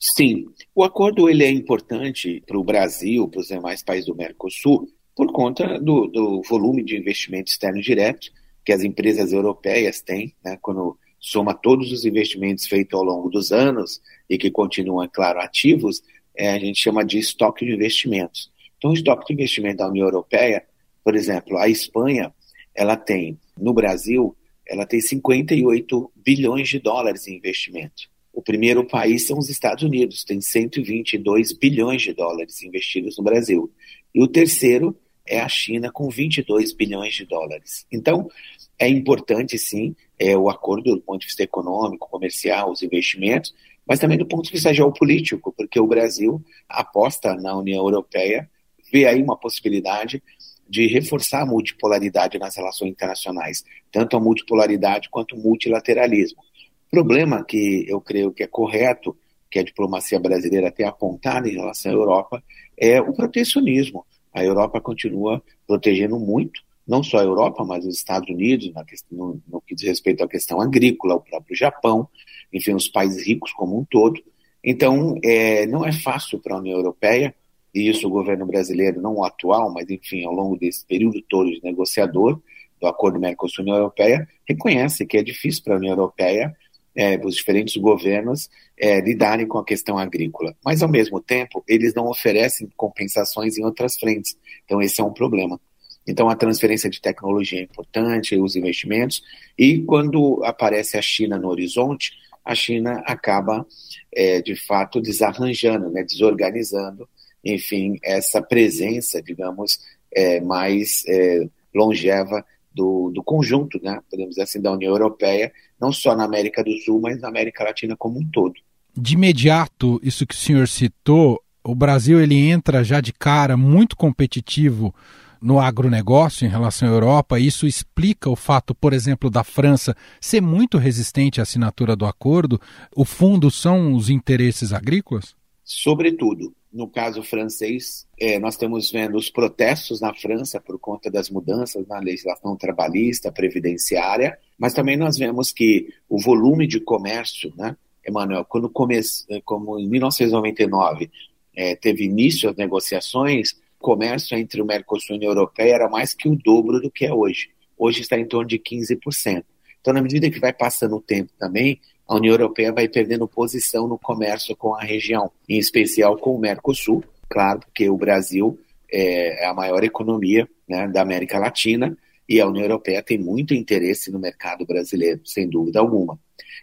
Sim, 0.00 0.46
o 0.74 0.84
acordo 0.84 1.28
ele 1.28 1.44
é 1.44 1.50
importante 1.50 2.42
para 2.46 2.58
o 2.58 2.64
Brasil, 2.64 3.28
para 3.28 3.40
os 3.40 3.48
demais 3.48 3.82
países 3.82 4.06
do 4.06 4.14
Mercosul, 4.14 4.88
por 5.14 5.32
conta 5.32 5.80
do, 5.80 6.06
do, 6.06 6.42
volume 6.48 6.84
de 6.84 6.96
investimento 6.96 7.50
externo 7.50 7.80
direto 7.80 8.30
que 8.64 8.72
as 8.72 8.82
empresas 8.82 9.32
europeias 9.32 10.00
têm, 10.00 10.34
né, 10.44 10.56
quando 10.60 10.96
soma 11.18 11.52
todos 11.54 11.90
os 11.90 12.04
investimentos 12.04 12.66
feitos 12.66 12.96
ao 12.96 13.04
longo 13.04 13.28
dos 13.28 13.50
anos 13.50 14.00
e 14.30 14.38
que 14.38 14.50
continuam, 14.50 15.02
é 15.02 15.08
claro, 15.08 15.40
ativos, 15.40 16.02
é, 16.38 16.50
a 16.50 16.58
gente 16.58 16.80
chama 16.80 17.04
de 17.04 17.18
estoque 17.18 17.66
de 17.66 17.72
investimentos. 17.72 18.48
Então, 18.78 18.92
o 18.92 18.94
estoque 18.94 19.26
de 19.26 19.32
investimento 19.32 19.78
da 19.78 19.88
União 19.88 20.06
Europeia, 20.06 20.64
por 21.02 21.16
exemplo, 21.16 21.58
a 21.58 21.68
Espanha, 21.68 22.32
ela 22.72 22.96
tem, 22.96 23.36
no 23.58 23.74
Brasil, 23.74 24.36
ela 24.64 24.86
tem 24.86 25.00
58 25.00 26.12
bilhões 26.14 26.68
de 26.68 26.78
dólares 26.78 27.26
em 27.26 27.36
investimento. 27.36 28.08
O 28.32 28.40
primeiro 28.40 28.86
país 28.86 29.26
são 29.26 29.36
os 29.36 29.48
Estados 29.48 29.82
Unidos, 29.82 30.22
tem 30.22 30.40
122 30.40 31.52
bilhões 31.54 32.02
de 32.02 32.12
dólares 32.12 32.62
investidos 32.62 33.18
no 33.18 33.24
Brasil. 33.24 33.68
E 34.14 34.22
o 34.22 34.28
terceiro 34.28 34.96
é 35.26 35.40
a 35.40 35.48
China, 35.48 35.90
com 35.90 36.08
22 36.08 36.72
bilhões 36.72 37.14
de 37.14 37.26
dólares. 37.26 37.84
Então, 37.90 38.30
é 38.78 38.88
importante, 38.88 39.58
sim, 39.58 39.96
é, 40.16 40.36
o 40.36 40.48
acordo 40.48 40.94
do 40.94 41.00
ponto 41.00 41.20
de 41.20 41.26
vista 41.26 41.42
econômico, 41.42 42.08
comercial, 42.08 42.70
os 42.70 42.82
investimentos, 42.82 43.52
mas 43.88 43.98
também 43.98 44.18
do 44.18 44.26
ponto 44.26 44.44
de 44.44 44.52
vista 44.52 44.72
geopolítico, 44.74 45.52
porque 45.56 45.80
o 45.80 45.86
Brasil 45.86 46.44
aposta 46.68 47.34
na 47.34 47.56
União 47.56 47.84
Europeia, 47.84 48.48
vê 48.92 49.06
aí 49.06 49.22
uma 49.22 49.36
possibilidade 49.36 50.22
de 50.68 50.86
reforçar 50.86 51.42
a 51.42 51.46
multipolaridade 51.46 52.38
nas 52.38 52.54
relações 52.54 52.90
internacionais, 52.90 53.64
tanto 53.90 54.16
a 54.16 54.20
multipolaridade 54.20 55.08
quanto 55.08 55.34
o 55.34 55.38
multilateralismo. 55.38 56.42
O 56.88 56.90
problema 56.90 57.42
que 57.42 57.86
eu 57.88 58.00
creio 58.00 58.32
que 58.32 58.42
é 58.42 58.46
correto 58.46 59.16
que 59.50 59.58
a 59.58 59.64
diplomacia 59.64 60.20
brasileira 60.20 60.70
tem 60.70 60.84
apontado 60.84 61.48
em 61.48 61.54
relação 61.54 61.90
à 61.90 61.94
Europa 61.94 62.42
é 62.76 63.00
o 63.00 63.14
protecionismo. 63.14 64.04
A 64.32 64.44
Europa 64.44 64.78
continua 64.80 65.42
protegendo 65.66 66.18
muito, 66.18 66.60
não 66.88 67.02
só 67.02 67.18
a 67.18 67.24
Europa, 67.24 67.64
mas 67.64 67.84
os 67.84 67.96
Estados 67.96 68.30
Unidos, 68.30 68.72
no, 69.12 69.40
no 69.46 69.60
que 69.60 69.74
diz 69.74 69.86
respeito 69.86 70.24
à 70.24 70.28
questão 70.28 70.60
agrícola, 70.60 71.16
o 71.16 71.20
próprio 71.20 71.54
Japão, 71.54 72.08
enfim, 72.52 72.74
os 72.74 72.88
países 72.88 73.26
ricos 73.26 73.52
como 73.52 73.78
um 73.78 73.84
todo. 73.84 74.20
Então, 74.64 75.16
é, 75.22 75.66
não 75.66 75.84
é 75.84 75.92
fácil 75.92 76.38
para 76.38 76.54
a 76.54 76.58
União 76.58 76.76
Europeia 76.76 77.34
e 77.74 77.88
isso 77.88 78.06
o 78.06 78.10
governo 78.10 78.46
brasileiro, 78.46 79.00
não 79.00 79.16
o 79.16 79.24
atual, 79.24 79.72
mas 79.72 79.88
enfim, 79.90 80.24
ao 80.24 80.32
longo 80.32 80.56
desse 80.56 80.84
período 80.86 81.20
todo 81.28 81.50
de 81.50 81.62
negociador 81.62 82.40
do 82.80 82.86
acordo 82.86 83.20
Mercosul-União 83.20 83.76
Europeia, 83.76 84.26
reconhece 84.48 85.04
que 85.04 85.18
é 85.18 85.22
difícil 85.22 85.62
para 85.64 85.74
a 85.74 85.78
União 85.78 85.92
Europeia, 85.92 86.56
é, 86.94 87.18
os 87.24 87.36
diferentes 87.36 87.76
governos, 87.76 88.48
é, 88.76 89.00
lidarem 89.00 89.46
com 89.46 89.58
a 89.58 89.64
questão 89.64 89.98
agrícola. 89.98 90.56
Mas, 90.64 90.82
ao 90.82 90.88
mesmo 90.88 91.20
tempo, 91.20 91.62
eles 91.68 91.92
não 91.92 92.08
oferecem 92.08 92.68
compensações 92.76 93.58
em 93.58 93.64
outras 93.64 93.96
frentes. 93.96 94.36
Então, 94.64 94.80
esse 94.80 95.00
é 95.00 95.04
um 95.04 95.12
problema. 95.12 95.60
Então, 96.08 96.28
a 96.28 96.34
transferência 96.34 96.88
de 96.88 97.00
tecnologia 97.00 97.60
é 97.60 97.62
importante, 97.62 98.36
os 98.36 98.56
investimentos, 98.56 99.22
e 99.56 99.80
quando 99.82 100.42
aparece 100.44 100.96
a 100.96 101.02
China 101.02 101.38
no 101.38 101.48
horizonte, 101.48 102.12
a 102.44 102.54
China 102.54 103.02
acaba, 103.06 103.66
é, 104.12 104.40
de 104.40 104.56
fato, 104.56 105.00
desarranjando, 105.00 105.90
né, 105.90 106.02
desorganizando 106.02 107.08
enfim, 107.44 107.98
essa 108.02 108.42
presença, 108.42 109.22
digamos, 109.22 109.78
é, 110.14 110.40
mais 110.40 111.04
é, 111.06 111.48
longeva 111.74 112.44
do, 112.74 113.10
do 113.10 113.22
conjunto, 113.22 113.80
né, 113.82 114.00
podemos 114.10 114.30
dizer 114.30 114.42
assim, 114.42 114.60
da 114.60 114.72
União 114.72 114.92
Europeia, 114.92 115.52
não 115.80 115.92
só 115.92 116.14
na 116.14 116.24
América 116.24 116.62
do 116.62 116.72
Sul, 116.78 117.00
mas 117.00 117.20
na 117.20 117.28
América 117.28 117.64
Latina 117.64 117.96
como 117.96 118.18
um 118.18 118.28
todo. 118.28 118.54
De 118.96 119.14
imediato, 119.14 120.00
isso 120.02 120.26
que 120.26 120.34
o 120.34 120.38
senhor 120.38 120.68
citou, 120.68 121.40
o 121.62 121.74
Brasil 121.74 122.20
ele 122.20 122.48
entra 122.48 122.82
já 122.82 123.00
de 123.00 123.12
cara 123.12 123.56
muito 123.56 123.96
competitivo 123.96 124.94
no 125.40 125.58
agronegócio 125.58 126.46
em 126.46 126.50
relação 126.50 126.88
à 126.88 126.92
Europa. 126.92 127.38
Isso 127.38 127.66
explica 127.66 128.30
o 128.30 128.36
fato, 128.36 128.74
por 128.74 128.92
exemplo, 128.92 129.30
da 129.30 129.44
França 129.44 129.96
ser 130.20 130.40
muito 130.40 130.78
resistente 130.78 131.40
à 131.40 131.42
assinatura 131.42 131.94
do 131.94 132.06
acordo. 132.06 132.60
O 132.94 133.04
fundo 133.04 133.50
são 133.50 133.94
os 133.94 134.10
interesses 134.10 134.72
agrícolas? 134.72 135.34
Sobretudo 135.64 136.54
no 136.72 136.86
caso 136.86 137.22
francês, 137.22 138.06
é, 138.20 138.38
nós 138.38 138.54
estamos 138.54 138.90
vendo 138.90 139.16
os 139.16 139.30
protestos 139.30 140.00
na 140.00 140.12
França 140.12 140.60
por 140.60 140.78
conta 140.78 141.10
das 141.10 141.30
mudanças 141.30 141.86
na 141.86 141.98
legislação 141.98 142.56
trabalhista, 142.56 143.32
previdenciária, 143.32 144.38
mas 144.58 144.74
também 144.74 144.96
nós 144.96 145.16
vemos 145.16 145.50
que 145.50 145.88
o 146.08 146.20
volume 146.20 146.66
de 146.66 146.80
comércio, 146.80 147.52
né, 147.56 147.76
Emanuel, 148.06 148.44
quando 148.44 148.68
comece, 148.68 149.24
como 149.44 149.78
em 149.78 149.88
1999 149.88 151.10
é, 151.54 151.74
teve 151.74 152.04
início 152.04 152.48
as 152.48 152.56
negociações, 152.56 153.56
comércio 153.78 154.36
entre 154.36 154.60
o 154.60 154.66
Mercosul 154.66 155.10
e 155.10 155.12
a 155.14 155.16
União 155.16 155.30
Europeia 155.30 155.74
era 155.74 155.88
mais 155.88 156.14
que 156.14 156.28
o 156.28 156.36
dobro 156.36 156.80
do 156.80 156.90
que 156.90 157.06
é 157.06 157.12
hoje. 157.12 157.50
Hoje 157.76 158.00
está 158.00 158.18
em 158.18 158.26
torno 158.26 158.48
de 158.48 158.58
15%. 158.58 159.44
Então, 159.80 159.94
na 159.94 160.02
medida 160.02 160.30
que 160.30 160.40
vai 160.40 160.52
passando 160.52 160.96
o 160.96 161.00
tempo 161.00 161.32
também, 161.38 161.80
a 162.06 162.16
União 162.16 162.32
Europeia 162.32 162.72
vai 162.72 162.88
perdendo 162.88 163.28
posição 163.28 163.86
no 163.86 163.98
comércio 163.98 164.56
com 164.56 164.74
a 164.74 164.80
região, 164.80 165.30
em 165.48 165.58
especial 165.58 166.16
com 166.16 166.34
o 166.34 166.40
Mercosul, 166.40 167.04
claro, 167.28 167.60
porque 167.60 167.88
o 167.88 167.96
Brasil 167.96 168.58
é, 168.90 169.44
é 169.44 169.46
a 169.46 169.54
maior 169.54 169.84
economia 169.84 170.48
né, 170.68 170.88
da 170.88 171.02
América 171.02 171.38
Latina 171.38 171.96
e 172.28 172.40
a 172.40 172.46
União 172.46 172.64
Europeia 172.64 173.02
tem 173.02 173.18
muito 173.18 173.54
interesse 173.54 174.10
no 174.10 174.18
mercado 174.18 174.66
brasileiro, 174.66 175.20
sem 175.24 175.48
dúvida 175.48 175.80
alguma. 175.80 176.18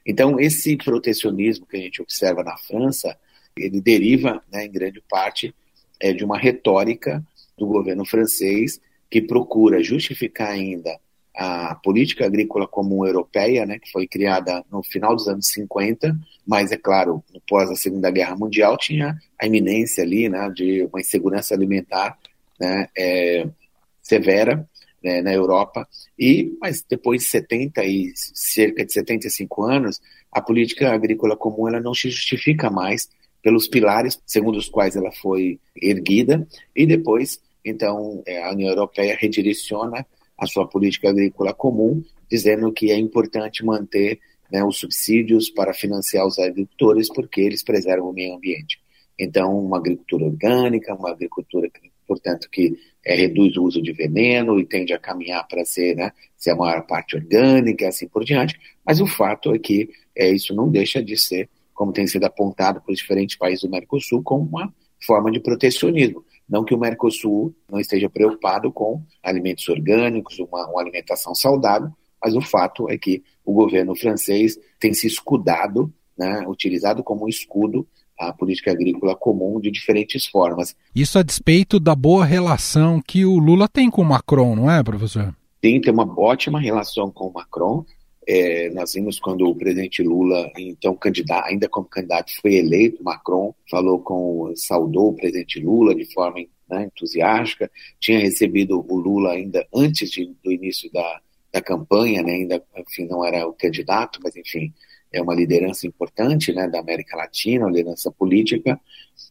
Então, 0.06 0.40
esse 0.40 0.76
protecionismo 0.78 1.66
que 1.66 1.78
a 1.78 1.80
gente 1.80 2.02
observa 2.02 2.44
na 2.44 2.58
França, 2.58 3.18
ele 3.58 3.82
deriva, 3.82 4.44
né, 4.52 4.66
em 4.66 4.72
grande 4.72 5.02
parte, 5.10 5.54
é, 6.00 6.14
de 6.14 6.24
uma 6.24 6.38
retórica 6.38 7.24
do 7.58 7.66
governo 7.66 8.06
francês 8.06 8.80
que 9.10 9.22
procura 9.22 9.84
justificar 9.84 10.50
ainda 10.50 11.00
a 11.36 11.76
política 11.76 12.26
agrícola 12.26 12.68
comum 12.68 13.06
europeia, 13.06 13.66
né, 13.66 13.78
que 13.78 13.92
foi 13.92 14.08
criada 14.08 14.64
no 14.72 14.82
final 14.82 15.16
dos 15.16 15.28
anos 15.28 15.48
50, 15.48 16.18
mas 16.48 16.72
é 16.72 16.78
claro, 16.78 17.24
após 17.36 17.70
a 17.70 17.76
Segunda 17.76 18.10
Guerra 18.10 18.36
Mundial 18.36 18.78
tinha 18.78 19.18
a 19.40 19.46
iminência 19.46 20.04
ali, 20.04 20.30
né, 20.30 20.50
de 20.50 20.84
uma 20.84 21.02
insegurança 21.02 21.54
alimentar, 21.54 22.18
né, 22.60 22.88
é, 22.98 23.48
severa 24.02 24.68
né, 25.04 25.22
na 25.22 25.34
Europa. 25.34 25.88
E 26.18 26.58
mas 26.62 26.84
depois 26.90 27.24
de 27.24 27.28
70 27.28 27.84
e 27.84 28.14
cerca 28.16 28.86
de 28.86 28.94
75 28.94 29.64
anos, 29.64 30.02
a 30.32 30.42
política 30.42 30.92
agrícola 30.94 31.36
comum 31.36 31.68
ela 31.68 31.82
não 31.82 31.94
se 31.94 32.10
justifica 32.10 32.70
mais 32.70 33.10
pelos 33.46 33.68
pilares 33.68 34.20
segundo 34.26 34.58
os 34.58 34.68
quais 34.68 34.96
ela 34.96 35.12
foi 35.12 35.60
erguida 35.80 36.48
e 36.76 36.84
depois 36.84 37.40
então 37.64 38.24
é, 38.26 38.42
a 38.44 38.52
União 38.52 38.70
Europeia 38.70 39.16
redireciona 39.16 40.04
a 40.36 40.48
sua 40.48 40.68
política 40.68 41.10
agrícola 41.10 41.54
comum, 41.54 42.04
dizendo 42.28 42.74
que 42.74 42.92
é 42.92 42.98
importante 42.98 43.64
manter 43.64 44.20
né, 44.52 44.64
os 44.64 44.78
subsídios 44.78 45.50
para 45.50 45.74
financiar 45.74 46.26
os 46.26 46.40
agricultores, 46.40 47.08
porque 47.08 47.42
eles 47.42 47.64
preservam 47.64 48.10
o 48.10 48.14
meio 48.14 48.36
ambiente. 48.36 48.80
Então, 49.18 49.58
uma 49.58 49.78
agricultura 49.78 50.26
orgânica, 50.26 50.94
uma 50.94 51.12
agricultura, 51.12 51.70
portanto, 52.06 52.50
que 52.52 52.78
é, 53.04 53.16
reduz 53.16 53.56
o 53.58 53.64
uso 53.64 53.82
de 53.82 53.94
veneno 53.94 54.60
e 54.60 54.66
tende 54.66 54.92
a 54.94 55.00
caminhar 55.00 55.48
para 55.48 55.64
ser, 55.64 55.96
né, 55.96 56.12
ser 56.36 56.52
a 56.52 56.56
maior 56.56 56.86
parte 56.86 57.16
orgânica 57.16 57.86
e 57.86 57.88
assim 57.88 58.08
por 58.08 58.26
diante. 58.26 58.60
Mas 58.86 59.00
o 59.00 59.08
fato 59.08 59.54
é 59.54 59.60
que 59.60 59.90
é, 60.16 60.30
isso 60.30 60.54
não 60.54 60.70
deixa 60.70 61.02
de 61.02 61.18
ser, 61.18 61.50
como 61.76 61.94
tem 61.94 62.08
sido 62.08 62.24
apontado 62.24 62.82
por 62.82 62.96
diferentes 62.96 63.38
países 63.38 63.62
do 63.62 63.70
Mercosul, 63.70 64.24
como 64.24 64.46
uma 64.46 64.74
forma 65.06 65.30
de 65.30 65.40
protecionismo. 65.40 66.24
Não 66.50 66.64
que 66.64 66.74
o 66.74 66.80
Mercosul 66.80 67.54
não 67.70 67.80
esteja 67.80 68.10
preocupado 68.10 68.72
com 68.72 69.04
alimentos 69.22 69.68
orgânicos, 69.68 70.40
uma, 70.40 70.68
uma 70.68 70.82
alimentação 70.82 71.36
saudável, 71.36 71.92
mas 72.24 72.36
o 72.36 72.42
fato 72.42 72.90
é 72.90 72.98
que 72.98 73.22
o 73.44 73.54
governo 73.54 73.96
francês 73.96 74.58
tem 74.80 74.94
se 74.94 75.06
escudado, 75.06 75.94
né, 76.18 76.46
utilizado 76.48 77.04
como 77.04 77.28
escudo 77.28 77.88
a 78.18 78.32
política 78.32 78.72
agrícola 78.72 79.16
comum 79.16 79.60
de 79.60 79.70
diferentes 79.70 80.26
formas. 80.26 80.76
Isso 80.96 81.20
a 81.20 81.24
despeito 81.24 81.80
da 81.80 81.94
boa 81.94 82.24
relação 82.24 83.02
que 83.06 83.26
o 83.26 83.38
Lula 83.38 83.68
tem 83.68 83.92
com 83.92 84.02
o 84.02 84.06
Macron, 84.06 84.56
não 84.56 84.72
é, 84.72 84.82
professor? 84.82 85.36
Tem, 85.60 85.82
tem 85.82 85.94
uma 85.94 86.08
ótima 86.20 86.60
relação 86.60 87.12
com 87.12 87.28
o 87.28 87.34
Macron. 87.34 87.84
É, 88.28 88.70
nós 88.72 88.94
vimos 88.94 89.20
quando 89.20 89.48
o 89.48 89.56
presidente 89.56 90.02
Lula, 90.02 90.52
então 90.58 90.96
candidato, 90.96 91.48
ainda 91.48 91.70
como 91.70 91.88
candidato, 91.88 92.32
foi 92.42 92.56
eleito, 92.56 93.04
Macron 93.04 93.54
falou 93.70 94.00
com, 94.00 94.52
saudou 94.56 95.10
o 95.10 95.16
presidente 95.16 95.60
Lula 95.60 95.94
de 95.94 96.12
forma 96.12 96.40
né, 96.70 96.86
entusiástica, 96.86 97.70
tinha 98.00 98.20
recebido 98.20 98.84
o 98.88 98.96
Lula 98.96 99.34
ainda 99.34 99.68
antes 99.74 100.10
de, 100.10 100.34
do 100.44 100.52
início 100.52 100.92
da, 100.92 101.22
da 101.54 101.62
campanha, 101.62 102.24
né, 102.24 102.34
ainda, 102.34 102.64
enfim, 102.78 103.06
não 103.06 103.24
era 103.24 103.48
o 103.48 103.54
candidato, 103.54 104.20
mas 104.24 104.36
enfim, 104.36 104.74
é 105.12 105.22
uma 105.22 105.36
liderança 105.36 105.86
importante, 105.86 106.52
né, 106.52 106.68
da 106.68 106.80
América 106.80 107.16
Latina, 107.16 107.66
uma 107.66 107.72
liderança 107.72 108.12
política, 108.12 108.80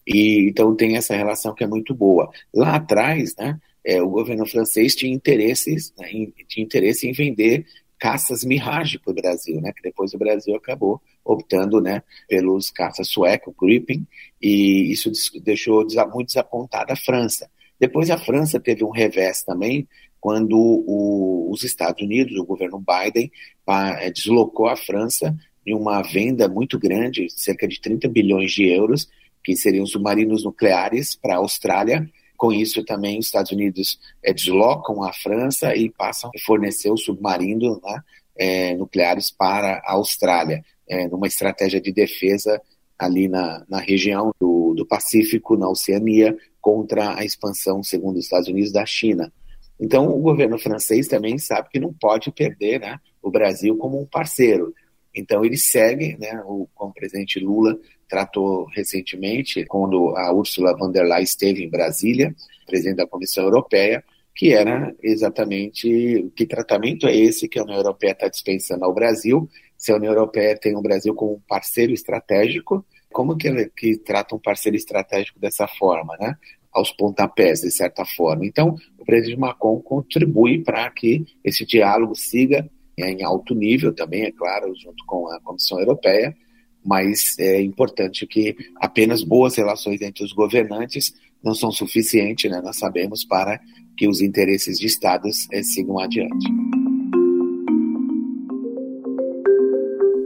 e 0.07 0.49
então 0.49 0.75
tem 0.77 0.97
essa 0.97 1.17
relação 1.17 1.55
que 1.55 1.65
é 1.65 1.67
muito 1.67 1.95
boa. 1.95 2.31
Lá 2.55 2.77
atrás, 2.77 3.35
né, 3.37 3.59
é, 3.85 4.01
o 4.01 4.09
governo 4.09 4.47
francês 4.47 4.95
tinha 4.95 5.13
interesses, 5.13 5.93
né, 5.99 6.07
tinha 6.49 6.65
interesse 6.65 7.09
em 7.09 7.13
vender 7.13 7.67
caças 8.05 8.45
Mirage 8.45 8.99
para 8.99 9.13
o 9.13 9.15
Brasil, 9.15 9.59
né? 9.63 9.73
Que 9.73 9.81
depois 9.81 10.13
o 10.13 10.19
Brasil 10.19 10.55
acabou 10.55 11.01
optando, 11.25 11.81
né, 11.81 12.03
pelos 12.29 12.71
caças 12.71 13.09
suecos, 13.09 13.55
Gripen, 13.59 14.07
e 14.43 14.93
isso 14.93 15.11
deixou 15.43 15.87
muito 16.13 16.27
desapontada 16.27 16.93
a 16.93 16.97
França. 16.97 17.51
Depois 17.81 18.11
a 18.11 18.19
França 18.19 18.61
teve 18.61 18.85
um 18.85 18.91
revés 18.91 19.43
também, 19.43 19.89
quando 20.21 20.55
o, 20.55 21.51
os 21.51 21.65
Estados 21.65 22.03
Unidos, 22.03 22.39
o 22.39 22.45
governo 22.45 22.79
Biden, 22.79 23.33
eh, 23.67 24.11
deslocou 24.11 24.69
a 24.69 24.77
França 24.77 25.35
em 25.67 25.75
uma 25.75 26.03
venda 26.03 26.47
muito 26.47 26.79
grande, 26.79 27.29
cerca 27.31 27.67
de 27.67 27.81
30 27.81 28.07
bilhões 28.09 28.53
de 28.53 28.69
euros, 28.69 29.09
que 29.43 29.57
seriam 29.57 29.87
submarinos 29.87 30.45
nucleares 30.45 31.15
para 31.15 31.37
a 31.37 31.39
Austrália. 31.39 32.07
Com 32.37 32.53
isso, 32.53 32.85
também 32.85 33.19
os 33.19 33.27
Estados 33.27 33.53
Unidos 33.53 33.99
é, 34.23 34.33
deslocam 34.33 35.03
a 35.03 35.13
França 35.13 35.75
e 35.75 35.91
passam 35.91 36.31
a 36.35 36.39
fornecer 36.45 36.91
os 36.91 37.05
submarinos 37.05 37.81
né, 37.83 38.01
é, 38.37 38.75
nucleares 38.75 39.31
para 39.31 39.83
a 39.85 39.93
Austrália, 39.93 40.65
é, 40.89 41.09
numa 41.09 41.27
estratégia 41.27 41.81
de 41.81 41.93
defesa 41.93 42.61
ali 42.99 43.29
na, 43.29 43.65
na 43.69 43.79
região 43.79 44.33
do, 44.39 44.75
do 44.75 44.87
Pacífico, 44.87 45.57
na 45.57 45.69
Oceania, 45.69 46.37
contra 46.61 47.17
a 47.17 47.25
expansão, 47.25 47.83
segundo 47.83 48.17
os 48.17 48.25
Estados 48.25 48.49
Unidos, 48.49 48.73
da 48.73 48.87
China. 48.87 49.33
Então, 49.79 50.09
o 50.09 50.21
governo 50.21 50.59
francês 50.59 51.09
também 51.09 51.37
sabe 51.39 51.69
que 51.69 51.81
não 51.81 51.93
pode 51.93 52.31
perder 52.31 52.81
né, 52.81 52.99
o 53.23 53.31
Brasil 53.31 53.77
como 53.77 54.01
um 54.01 54.07
parceiro. 54.07 54.75
Então 55.15 55.45
ele 55.45 55.57
segue, 55.57 56.17
né, 56.19 56.43
o, 56.45 56.69
como 56.75 56.91
o 56.91 56.95
presidente 56.95 57.39
Lula 57.39 57.79
tratou 58.09 58.67
recentemente, 58.67 59.65
quando 59.67 60.17
a 60.17 60.33
Ursula 60.33 60.77
von 60.77 60.91
der 60.91 61.05
Leyen 61.05 61.23
esteve 61.23 61.65
em 61.65 61.71
Brasília, 61.71 62.35
presidente 62.67 62.97
da 62.97 63.07
Comissão 63.07 63.45
Europeia, 63.45 64.03
que 64.35 64.53
era 64.53 64.95
exatamente 65.03 66.31
que 66.35 66.47
tratamento 66.47 67.07
é 67.07 67.17
esse 67.17 67.49
que 67.49 67.59
a 67.59 67.63
União 67.63 67.77
Europeia 67.77 68.13
está 68.13 68.29
dispensando 68.29 68.85
ao 68.85 68.93
Brasil, 68.93 69.49
se 69.77 69.93
a 69.93 69.97
União 69.97 70.13
Europeia 70.13 70.59
tem 70.59 70.77
o 70.77 70.83
Brasil 70.83 71.15
como 71.15 71.35
um 71.35 71.41
parceiro 71.47 71.93
estratégico, 71.93 72.85
como 73.13 73.37
que, 73.37 73.47
ela, 73.47 73.65
que 73.77 73.97
trata 73.97 74.35
um 74.35 74.41
parceiro 74.41 74.77
estratégico 74.77 75.39
dessa 75.39 75.69
forma, 75.69 76.17
né? 76.19 76.37
aos 76.73 76.91
pontapés, 76.91 77.61
de 77.61 77.71
certa 77.71 78.05
forma. 78.05 78.45
Então, 78.45 78.75
o 78.99 79.05
presidente 79.05 79.39
Macron 79.39 79.81
contribui 79.81 80.63
para 80.63 80.91
que 80.91 81.25
esse 81.45 81.65
diálogo 81.65 82.17
siga 82.17 82.69
em 82.99 83.23
alto 83.23 83.55
nível 83.55 83.93
também, 83.93 84.23
é 84.23 84.33
claro, 84.33 84.73
junto 84.77 85.05
com 85.07 85.29
a 85.29 85.41
Comissão 85.41 85.79
Europeia, 85.81 86.37
mas 86.85 87.39
é 87.39 87.61
importante 87.63 88.27
que 88.27 88.55
apenas 88.77 89.23
boas 89.23 89.57
relações 89.57 90.01
entre 90.03 90.23
os 90.23 90.33
governantes 90.33 91.15
não 91.43 91.55
são 91.55 91.71
suficientes, 91.71 92.51
né, 92.51 92.61
nós 92.63 92.79
sabemos, 92.79 93.25
para 93.25 93.61
que 93.97 94.09
os 94.09 94.21
interesses 94.21 94.79
de 94.79 94.87
estados 94.87 95.47
é, 95.53 95.63
sigam 95.63 95.99
adiante. 95.99 96.47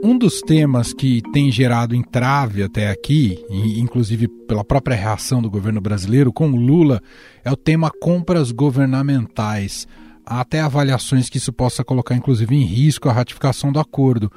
Um 0.01 0.17
dos 0.17 0.41
temas 0.41 0.91
que 0.93 1.21
tem 1.33 1.51
gerado 1.51 1.93
entrave 1.93 2.63
até 2.63 2.89
aqui, 2.89 3.37
inclusive 3.49 4.27
pela 4.27 4.63
própria 4.63 4.95
reação 4.95 5.41
do 5.41 5.51
governo 5.51 5.79
brasileiro 5.79 6.33
com 6.33 6.49
o 6.49 6.55
Lula, 6.55 7.01
é 7.43 7.51
o 7.51 7.55
tema 7.55 7.91
compras 8.01 8.51
governamentais. 8.51 9.87
Há 10.25 10.41
até 10.41 10.59
avaliações 10.59 11.29
que 11.29 11.37
isso 11.37 11.51
possa 11.51 11.83
colocar, 11.83 12.15
inclusive, 12.15 12.55
em 12.55 12.63
risco 12.63 13.09
a 13.09 13.13
ratificação 13.13 13.71
do 13.71 13.79
acordo. 13.79 14.31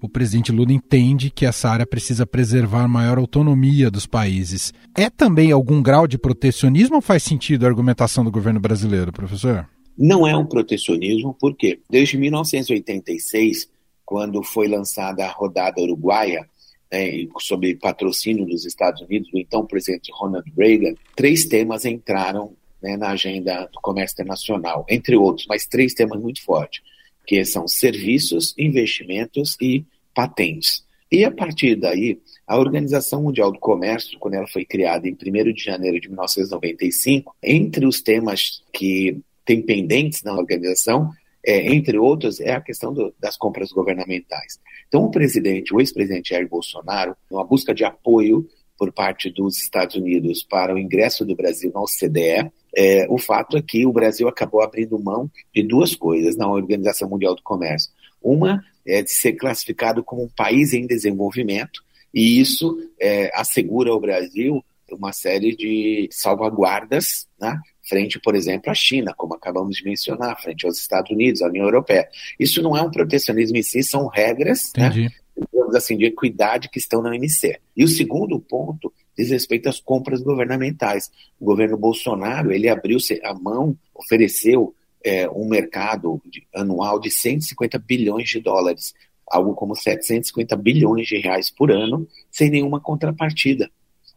O 0.00 0.08
presidente 0.08 0.50
Lula 0.50 0.72
entende 0.72 1.30
que 1.30 1.46
essa 1.46 1.68
área 1.68 1.86
precisa 1.86 2.26
preservar 2.26 2.88
maior 2.88 3.18
autonomia 3.18 3.90
dos 3.90 4.04
países. 4.04 4.72
É 4.96 5.08
também 5.08 5.52
algum 5.52 5.80
grau 5.80 6.08
de 6.08 6.18
protecionismo 6.18 6.96
ou 6.96 7.00
faz 7.00 7.22
sentido 7.22 7.64
a 7.64 7.68
argumentação 7.68 8.24
do 8.24 8.30
governo 8.30 8.58
brasileiro, 8.58 9.12
professor? 9.12 9.68
Não 9.96 10.26
é 10.26 10.36
um 10.36 10.44
protecionismo, 10.44 11.36
porque 11.38 11.80
desde 11.88 12.18
1986, 12.18 13.70
quando 14.04 14.42
foi 14.42 14.66
lançada 14.66 15.24
a 15.24 15.30
rodada 15.30 15.80
uruguaia, 15.80 16.48
né, 16.90 17.26
sob 17.38 17.74
patrocínio 17.76 18.44
dos 18.44 18.66
Estados 18.66 19.02
Unidos, 19.02 19.30
do 19.30 19.38
então 19.38 19.64
presidente 19.64 20.10
Ronald 20.12 20.44
Reagan, 20.58 20.94
três 21.14 21.46
temas 21.46 21.84
entraram 21.84 22.52
né, 22.82 22.96
na 22.96 23.10
agenda 23.10 23.68
do 23.72 23.80
comércio 23.80 24.14
internacional, 24.14 24.84
entre 24.88 25.16
outros, 25.16 25.46
mas 25.48 25.66
três 25.66 25.94
temas 25.94 26.20
muito 26.20 26.42
fortes, 26.42 26.82
que 27.26 27.44
são 27.44 27.68
serviços, 27.68 28.54
investimentos 28.58 29.56
e 29.60 29.84
patentes. 30.14 30.84
E 31.10 31.24
a 31.24 31.30
partir 31.30 31.76
daí, 31.76 32.20
a 32.46 32.58
Organização 32.58 33.22
Mundial 33.22 33.52
do 33.52 33.58
Comércio, 33.58 34.18
quando 34.18 34.34
ela 34.34 34.46
foi 34.46 34.64
criada 34.64 35.06
em 35.06 35.12
1 35.12 35.52
de 35.52 35.62
janeiro 35.62 36.00
de 36.00 36.08
1995, 36.08 37.36
entre 37.42 37.86
os 37.86 38.00
temas 38.00 38.62
que 38.72 39.20
tem 39.44 39.60
pendentes 39.60 40.22
na 40.22 40.32
organização, 40.32 41.10
é, 41.44 41.72
entre 41.72 41.98
outros, 41.98 42.40
é 42.40 42.52
a 42.52 42.60
questão 42.60 42.92
do, 42.94 43.12
das 43.20 43.36
compras 43.36 43.72
governamentais. 43.72 44.58
Então, 44.88 45.04
o 45.04 45.10
presidente, 45.10 45.74
o 45.74 45.80
ex-presidente 45.80 46.30
Jair 46.30 46.48
Bolsonaro, 46.48 47.16
numa 47.30 47.44
busca 47.44 47.74
de 47.74 47.84
apoio 47.84 48.46
por 48.78 48.92
parte 48.92 49.30
dos 49.30 49.60
Estados 49.60 49.96
Unidos 49.96 50.42
para 50.42 50.74
o 50.74 50.78
ingresso 50.78 51.24
do 51.24 51.36
Brasil 51.36 51.70
na 51.74 51.80
OCDE, 51.80 52.50
é, 52.76 53.06
o 53.08 53.18
fato 53.18 53.56
é 53.56 53.62
que 53.62 53.84
o 53.86 53.92
Brasil 53.92 54.28
acabou 54.28 54.62
abrindo 54.62 54.98
mão 54.98 55.30
de 55.54 55.62
duas 55.62 55.94
coisas 55.94 56.36
na 56.36 56.50
Organização 56.50 57.08
Mundial 57.08 57.34
do 57.34 57.42
Comércio. 57.42 57.90
Uma 58.20 58.64
é 58.86 59.02
de 59.02 59.10
ser 59.10 59.34
classificado 59.34 60.02
como 60.02 60.24
um 60.24 60.28
país 60.28 60.72
em 60.72 60.86
desenvolvimento, 60.86 61.82
e 62.12 62.40
isso 62.40 62.78
é, 63.00 63.30
assegura 63.34 63.90
ao 63.90 64.00
Brasil 64.00 64.64
uma 64.90 65.12
série 65.12 65.56
de 65.56 66.08
salvaguardas, 66.10 67.26
né, 67.40 67.58
frente, 67.88 68.20
por 68.20 68.34
exemplo, 68.34 68.70
à 68.70 68.74
China, 68.74 69.14
como 69.16 69.34
acabamos 69.34 69.76
de 69.76 69.84
mencionar, 69.84 70.40
frente 70.40 70.66
aos 70.66 70.78
Estados 70.78 71.10
Unidos, 71.10 71.40
à 71.40 71.48
União 71.48 71.64
Europeia. 71.64 72.06
Isso 72.38 72.62
não 72.62 72.76
é 72.76 72.82
um 72.82 72.90
protecionismo 72.90 73.56
em 73.56 73.62
si, 73.62 73.82
são 73.82 74.06
regras, 74.06 74.70
né, 74.76 75.10
digamos 75.36 75.74
assim, 75.74 75.96
de 75.96 76.04
equidade 76.04 76.68
que 76.68 76.78
estão 76.78 77.02
na 77.02 77.10
OMC. 77.10 77.58
E 77.76 77.84
o 77.84 77.88
segundo 77.88 78.38
ponto 78.38 78.92
diz 79.16 79.30
respeito 79.30 79.68
às 79.68 79.80
compras 79.80 80.22
governamentais. 80.22 81.10
O 81.40 81.44
governo 81.44 81.76
Bolsonaro 81.76 82.52
ele 82.52 82.68
abriu 82.68 82.98
a 83.24 83.34
mão, 83.34 83.76
ofereceu 83.94 84.74
é, 85.04 85.28
um 85.30 85.48
mercado 85.48 86.20
de, 86.26 86.46
anual 86.54 87.00
de 87.00 87.10
150 87.10 87.78
bilhões 87.78 88.28
de 88.28 88.40
dólares, 88.40 88.94
algo 89.26 89.54
como 89.54 89.74
750 89.74 90.56
bilhões 90.56 91.06
de 91.06 91.18
reais 91.18 91.50
por 91.50 91.70
ano, 91.70 92.06
sem 92.30 92.50
nenhuma 92.50 92.80
contrapartida. 92.80 93.70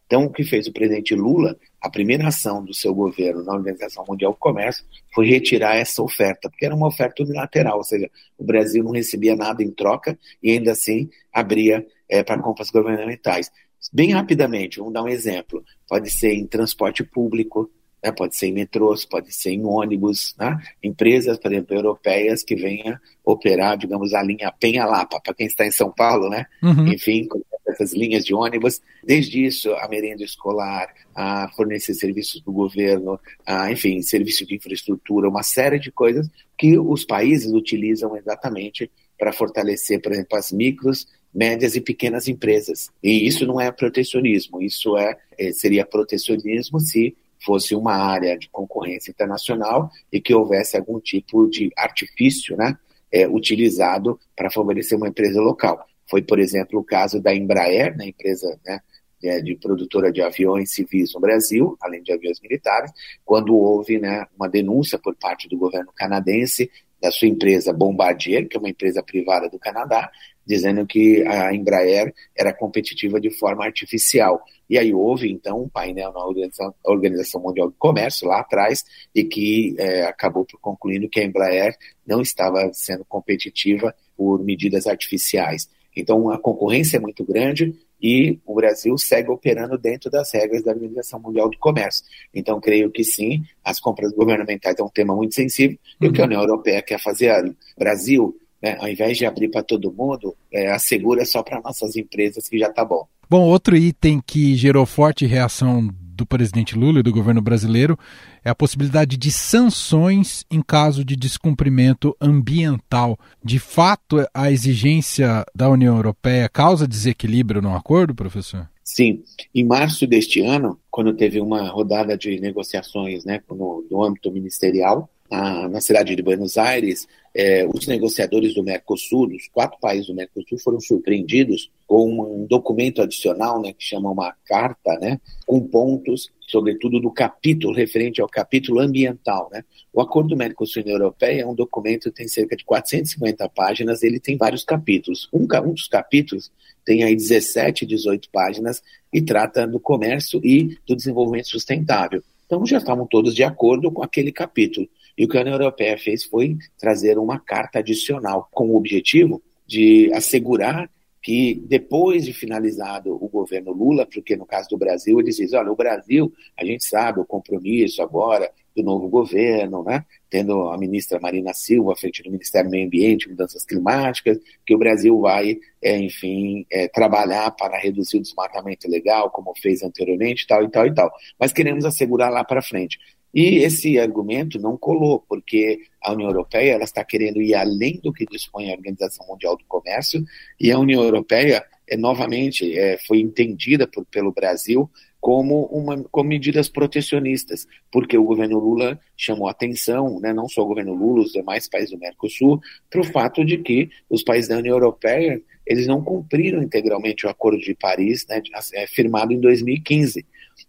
Então, 0.06 0.24
o 0.24 0.32
que 0.32 0.44
fez 0.44 0.68
o 0.68 0.72
presidente 0.72 1.14
Lula, 1.14 1.58
a 1.80 1.90
primeira 1.90 2.28
ação 2.28 2.64
do 2.64 2.72
seu 2.72 2.94
governo 2.94 3.42
na 3.42 3.52
Organização 3.52 4.04
Mundial 4.08 4.32
do 4.32 4.38
Comércio 4.38 4.84
foi 5.12 5.26
retirar 5.26 5.76
essa 5.76 6.00
oferta, 6.02 6.48
porque 6.48 6.64
era 6.64 6.74
uma 6.74 6.86
oferta 6.86 7.24
unilateral, 7.24 7.78
ou 7.78 7.84
seja, 7.84 8.08
o 8.38 8.44
Brasil 8.44 8.84
não 8.84 8.92
recebia 8.92 9.34
nada 9.34 9.62
em 9.62 9.70
troca 9.70 10.16
e 10.42 10.52
ainda 10.52 10.72
assim 10.72 11.10
abria 11.32 11.84
é, 12.08 12.22
para 12.22 12.40
compras 12.40 12.70
governamentais. 12.70 13.50
Bem 13.92 14.12
rapidamente, 14.12 14.78
vamos 14.78 14.92
dar 14.92 15.02
um 15.02 15.08
exemplo. 15.08 15.64
Pode 15.88 16.10
ser 16.10 16.34
em 16.34 16.46
transporte 16.46 17.04
público, 17.04 17.70
né? 18.02 18.12
pode 18.12 18.36
ser 18.36 18.46
em 18.46 18.52
metrôs, 18.52 19.04
pode 19.04 19.32
ser 19.34 19.50
em 19.50 19.64
ônibus, 19.64 20.34
né? 20.38 20.58
empresas, 20.82 21.38
por 21.38 21.52
exemplo, 21.52 21.76
europeias 21.76 22.42
que 22.42 22.54
venham 22.54 22.98
operar, 23.24 23.76
digamos, 23.76 24.14
a 24.14 24.22
linha 24.22 24.52
Penha-Lapa, 24.52 25.20
para 25.20 25.34
quem 25.34 25.46
está 25.46 25.66
em 25.66 25.72
São 25.72 25.90
Paulo, 25.90 26.28
né? 26.28 26.46
Uhum. 26.62 26.86
Enfim, 26.88 27.28
essas 27.66 27.92
linhas 27.92 28.24
de 28.24 28.32
ônibus, 28.32 28.80
desde 29.02 29.44
isso, 29.44 29.72
a 29.74 29.88
merenda 29.88 30.22
escolar, 30.22 30.88
a 31.14 31.48
fornecer 31.56 31.94
serviços 31.94 32.40
do 32.40 32.52
governo, 32.52 33.18
a, 33.44 33.70
enfim, 33.70 34.00
serviço 34.02 34.46
de 34.46 34.54
infraestrutura, 34.54 35.28
uma 35.28 35.42
série 35.42 35.78
de 35.78 35.90
coisas 35.90 36.28
que 36.56 36.78
os 36.78 37.04
países 37.04 37.52
utilizam 37.52 38.16
exatamente 38.16 38.90
para 39.18 39.32
fortalecer, 39.32 40.00
por 40.00 40.12
exemplo, 40.12 40.38
as 40.38 40.52
micros 40.52 41.06
médias 41.34 41.74
e 41.76 41.80
pequenas 41.80 42.28
empresas. 42.28 42.90
E 43.02 43.26
isso 43.26 43.46
não 43.46 43.60
é 43.60 43.70
protecionismo, 43.70 44.62
isso 44.62 44.96
é, 44.96 45.16
é 45.38 45.52
seria 45.52 45.84
protecionismo 45.84 46.80
se 46.80 47.14
fosse 47.46 47.76
uma 47.76 47.94
área 47.94 48.36
de 48.36 48.48
concorrência 48.50 49.12
internacional 49.12 49.88
e 50.12 50.20
que 50.20 50.34
houvesse 50.34 50.76
algum 50.76 50.98
tipo 50.98 51.48
de 51.48 51.70
artifício 51.76 52.56
né, 52.56 52.76
é, 53.12 53.28
utilizado 53.28 54.18
para 54.34 54.50
favorecer 54.50 54.98
uma 54.98 55.08
empresa 55.08 55.40
local. 55.40 55.86
Foi, 56.10 56.20
por 56.22 56.40
exemplo, 56.40 56.80
o 56.80 56.84
caso 56.84 57.20
da 57.20 57.32
Embraer, 57.32 57.96
né, 57.96 58.08
empresa 58.08 58.58
né, 58.66 58.80
de, 59.20 59.42
de, 59.42 59.56
produtora 59.56 60.10
de 60.10 60.20
aviões 60.20 60.72
civis 60.72 61.14
no 61.14 61.20
Brasil, 61.20 61.76
além 61.80 62.02
de 62.02 62.12
aviões 62.12 62.40
militares, 62.40 62.90
quando 63.24 63.56
houve 63.56 63.98
né, 63.98 64.26
uma 64.36 64.48
denúncia 64.48 64.98
por 64.98 65.14
parte 65.14 65.48
do 65.48 65.56
governo 65.56 65.92
canadense 65.94 66.68
da 67.00 67.10
sua 67.12 67.28
empresa 67.28 67.72
Bombardier, 67.72 68.48
que 68.48 68.56
é 68.56 68.60
uma 68.60 68.70
empresa 68.70 69.02
privada 69.02 69.48
do 69.48 69.58
Canadá, 69.58 70.10
dizendo 70.46 70.86
que 70.86 71.24
a 71.26 71.54
Embraer 71.54 72.14
era 72.36 72.52
competitiva 72.52 73.20
de 73.20 73.30
forma 73.30 73.64
artificial. 73.64 74.42
E 74.68 74.78
aí 74.78 74.92
houve, 74.92 75.30
então, 75.30 75.62
um 75.62 75.68
painel 75.68 76.12
na 76.12 76.24
Organização, 76.24 76.74
Organização 76.84 77.40
Mundial 77.40 77.68
do 77.68 77.76
Comércio, 77.78 78.26
lá 78.26 78.40
atrás, 78.40 78.84
e 79.14 79.24
que 79.24 79.74
é, 79.78 80.02
acabou 80.04 80.44
por 80.44 80.58
concluindo 80.60 81.08
que 81.08 81.20
a 81.20 81.24
Embraer 81.24 81.76
não 82.06 82.20
estava 82.20 82.70
sendo 82.72 83.04
competitiva 83.04 83.94
por 84.16 84.42
medidas 84.42 84.86
artificiais. 84.86 85.68
Então, 85.96 86.28
a 86.30 86.38
concorrência 86.38 86.96
é 86.96 87.00
muito 87.00 87.24
grande 87.24 87.74
e 88.00 88.38
o 88.44 88.54
Brasil 88.54 88.96
segue 88.98 89.30
operando 89.30 89.78
dentro 89.78 90.10
das 90.10 90.32
regras 90.32 90.62
da 90.62 90.72
Organização 90.72 91.18
Mundial 91.18 91.48
do 91.48 91.58
Comércio. 91.58 92.04
Então, 92.34 92.60
creio 92.60 92.90
que 92.90 93.02
sim, 93.02 93.42
as 93.64 93.80
compras 93.80 94.12
governamentais 94.12 94.76
é 94.78 94.82
um 94.82 94.88
tema 94.88 95.14
muito 95.14 95.34
sensível, 95.34 95.78
uhum. 96.00 96.06
e 96.06 96.10
o 96.10 96.12
que 96.12 96.20
a 96.20 96.24
uhum. 96.24 96.30
União 96.30 96.42
Europeia 96.42 96.82
quer 96.82 97.00
fazer, 97.00 97.32
Brasil, 97.78 98.38
né, 98.60 98.76
ao 98.78 98.88
invés 98.88 99.16
de 99.16 99.24
abrir 99.24 99.48
para 99.48 99.62
todo 99.62 99.92
mundo, 99.92 100.36
é, 100.52 100.68
assegura 100.68 101.24
só 101.24 101.42
para 101.42 101.60
nossas 101.60 101.96
empresas 101.96 102.48
que 102.48 102.58
já 102.58 102.68
está 102.68 102.84
bom. 102.84 103.06
Bom, 103.28 103.42
outro 103.42 103.76
item 103.76 104.22
que 104.24 104.54
gerou 104.54 104.86
forte 104.86 105.26
reação 105.26 105.90
do 106.16 106.24
presidente 106.24 106.78
Lula 106.78 107.00
e 107.00 107.02
do 107.02 107.12
governo 107.12 107.42
brasileiro 107.42 107.98
é 108.44 108.48
a 108.48 108.54
possibilidade 108.54 109.16
de 109.16 109.32
sanções 109.32 110.46
em 110.50 110.62
caso 110.62 111.04
de 111.04 111.16
descumprimento 111.16 112.16
ambiental. 112.20 113.18
De 113.44 113.58
fato, 113.58 114.24
a 114.32 114.50
exigência 114.50 115.44
da 115.54 115.68
União 115.68 115.96
Europeia 115.96 116.48
causa 116.48 116.86
desequilíbrio 116.86 117.60
no 117.60 117.74
acordo, 117.74 118.14
professor? 118.14 118.68
Sim. 118.84 119.24
Em 119.52 119.64
março 119.64 120.06
deste 120.06 120.40
ano, 120.40 120.78
quando 120.88 121.12
teve 121.12 121.40
uma 121.40 121.68
rodada 121.68 122.16
de 122.16 122.38
negociações 122.38 123.24
né, 123.24 123.42
no, 123.50 123.84
no 123.90 124.04
âmbito 124.04 124.30
ministerial, 124.30 125.10
na, 125.30 125.68
na, 125.68 125.80
cidade 125.80 126.14
de 126.14 126.22
Buenos 126.22 126.56
Aires, 126.56 127.06
é, 127.34 127.66
os 127.66 127.86
negociadores 127.86 128.54
do 128.54 128.62
Mercosul, 128.62 129.28
dos 129.28 129.48
quatro 129.48 129.78
países 129.80 130.06
do 130.06 130.14
Mercosul, 130.14 130.58
foram 130.58 130.80
surpreendidos 130.80 131.70
com 131.86 132.10
um 132.10 132.46
documento 132.46 133.02
adicional, 133.02 133.60
né, 133.60 133.72
que 133.72 133.84
chama 133.84 134.10
uma 134.10 134.34
carta, 134.46 134.98
né, 134.98 135.20
com 135.46 135.60
pontos, 135.60 136.30
sobretudo 136.48 137.00
do 137.00 137.10
capítulo, 137.10 137.74
referente 137.74 138.20
ao 138.20 138.28
capítulo 138.28 138.80
ambiental. 138.80 139.48
Né. 139.52 139.64
O 139.92 140.00
Acordo 140.00 140.30
do 140.30 140.36
Mercosul 140.36 140.82
União 140.82 140.96
Europeia 140.96 141.42
é 141.42 141.46
um 141.46 141.54
documento 141.54 142.10
que 142.10 142.16
tem 142.16 142.28
cerca 142.28 142.56
de 142.56 142.64
450 142.64 143.48
páginas, 143.48 144.02
ele 144.02 144.20
tem 144.20 144.36
vários 144.36 144.64
capítulos. 144.64 145.28
Um, 145.32 145.46
um 145.64 145.72
dos 145.72 145.88
capítulos 145.88 146.50
tem 146.84 147.02
aí 147.02 147.16
17, 147.16 147.84
18 147.84 148.30
páginas 148.30 148.82
e 149.12 149.20
trata 149.20 149.66
do 149.66 149.80
comércio 149.80 150.40
e 150.44 150.78
do 150.86 150.94
desenvolvimento 150.94 151.48
sustentável. 151.48 152.22
Então 152.46 152.64
já 152.64 152.78
estavam 152.78 153.06
todos 153.06 153.34
de 153.34 153.42
acordo 153.42 153.90
com 153.90 154.02
aquele 154.02 154.30
capítulo. 154.30 154.88
E 155.16 155.24
o 155.24 155.28
que 155.28 155.38
a 155.38 155.40
União 155.40 155.54
Europeia 155.54 155.96
fez 155.96 156.24
foi 156.24 156.56
trazer 156.78 157.18
uma 157.18 157.38
carta 157.38 157.78
adicional 157.78 158.48
com 158.52 158.68
o 158.68 158.76
objetivo 158.76 159.42
de 159.66 160.10
assegurar 160.12 160.90
que 161.26 161.60
depois 161.66 162.24
de 162.24 162.32
finalizado 162.32 163.12
o 163.12 163.28
governo 163.28 163.72
Lula, 163.72 164.06
porque 164.06 164.36
no 164.36 164.46
caso 164.46 164.68
do 164.68 164.78
Brasil 164.78 165.18
eles 165.18 165.36
dizem, 165.36 165.58
olha, 165.58 165.72
o 165.72 165.76
Brasil, 165.76 166.32
a 166.56 166.64
gente 166.64 166.86
sabe 166.86 167.18
o 167.18 167.24
compromisso 167.24 168.00
agora 168.00 168.48
do 168.76 168.82
novo 168.84 169.08
governo, 169.08 169.82
né? 169.82 170.04
tendo 170.30 170.68
a 170.68 170.78
ministra 170.78 171.18
Marina 171.18 171.52
Silva 171.52 171.94
à 171.94 171.96
frente 171.96 172.22
do 172.22 172.30
Ministério 172.30 172.68
do 172.68 172.72
Meio 172.72 172.86
Ambiente 172.86 173.28
Mudanças 173.28 173.64
Climáticas, 173.64 174.38
que 174.64 174.72
o 174.72 174.78
Brasil 174.78 175.18
vai, 175.18 175.58
é, 175.82 175.98
enfim, 175.98 176.64
é, 176.70 176.86
trabalhar 176.86 177.50
para 177.52 177.76
reduzir 177.76 178.18
o 178.18 178.22
desmatamento 178.22 178.86
ilegal, 178.86 179.30
como 179.30 179.52
fez 179.56 179.82
anteriormente, 179.82 180.46
tal 180.46 180.62
e 180.62 180.70
tal 180.70 180.86
e 180.86 180.94
tal. 180.94 181.10
Mas 181.40 181.52
queremos 181.52 181.84
assegurar 181.84 182.30
lá 182.30 182.44
para 182.44 182.62
frente. 182.62 183.00
E 183.36 183.58
esse 183.58 183.98
argumento 183.98 184.58
não 184.58 184.78
colou, 184.78 185.22
porque 185.28 185.82
a 186.00 186.14
União 186.14 186.30
Europeia 186.30 186.72
ela 186.72 186.84
está 186.84 187.04
querendo 187.04 187.42
ir 187.42 187.54
além 187.54 188.00
do 188.02 188.10
que 188.10 188.24
dispõe 188.24 188.70
a 188.70 188.74
Organização 188.74 189.26
Mundial 189.26 189.58
do 189.58 189.64
Comércio, 189.66 190.24
e 190.58 190.72
a 190.72 190.78
União 190.78 191.02
Europeia, 191.02 191.62
é, 191.86 191.98
novamente, 191.98 192.74
é, 192.74 192.96
foi 193.06 193.20
entendida 193.20 193.86
por, 193.86 194.06
pelo 194.06 194.32
Brasil 194.32 194.90
como, 195.20 195.66
uma, 195.66 196.02
como 196.04 196.30
medidas 196.30 196.70
protecionistas, 196.70 197.68
porque 197.92 198.16
o 198.16 198.24
governo 198.24 198.58
Lula 198.58 198.98
chamou 199.14 199.50
atenção, 199.50 200.18
né, 200.18 200.32
não 200.32 200.48
só 200.48 200.62
o 200.62 200.66
governo 200.66 200.94
Lula, 200.94 201.22
os 201.22 201.32
demais 201.32 201.68
países 201.68 201.90
do 201.90 201.98
Mercosul, 201.98 202.58
para 202.88 203.02
o 203.02 203.04
fato 203.04 203.44
de 203.44 203.58
que 203.58 203.90
os 204.08 204.22
países 204.22 204.48
da 204.48 204.56
União 204.56 204.76
Europeia 204.76 205.42
eles 205.66 205.86
não 205.86 206.02
cumpriram 206.02 206.62
integralmente 206.62 207.26
o 207.26 207.28
Acordo 207.28 207.58
de 207.58 207.74
Paris, 207.74 208.24
né, 208.30 208.40
é, 208.72 208.86
firmado 208.86 209.34
em 209.34 209.40
2015. 209.40 210.24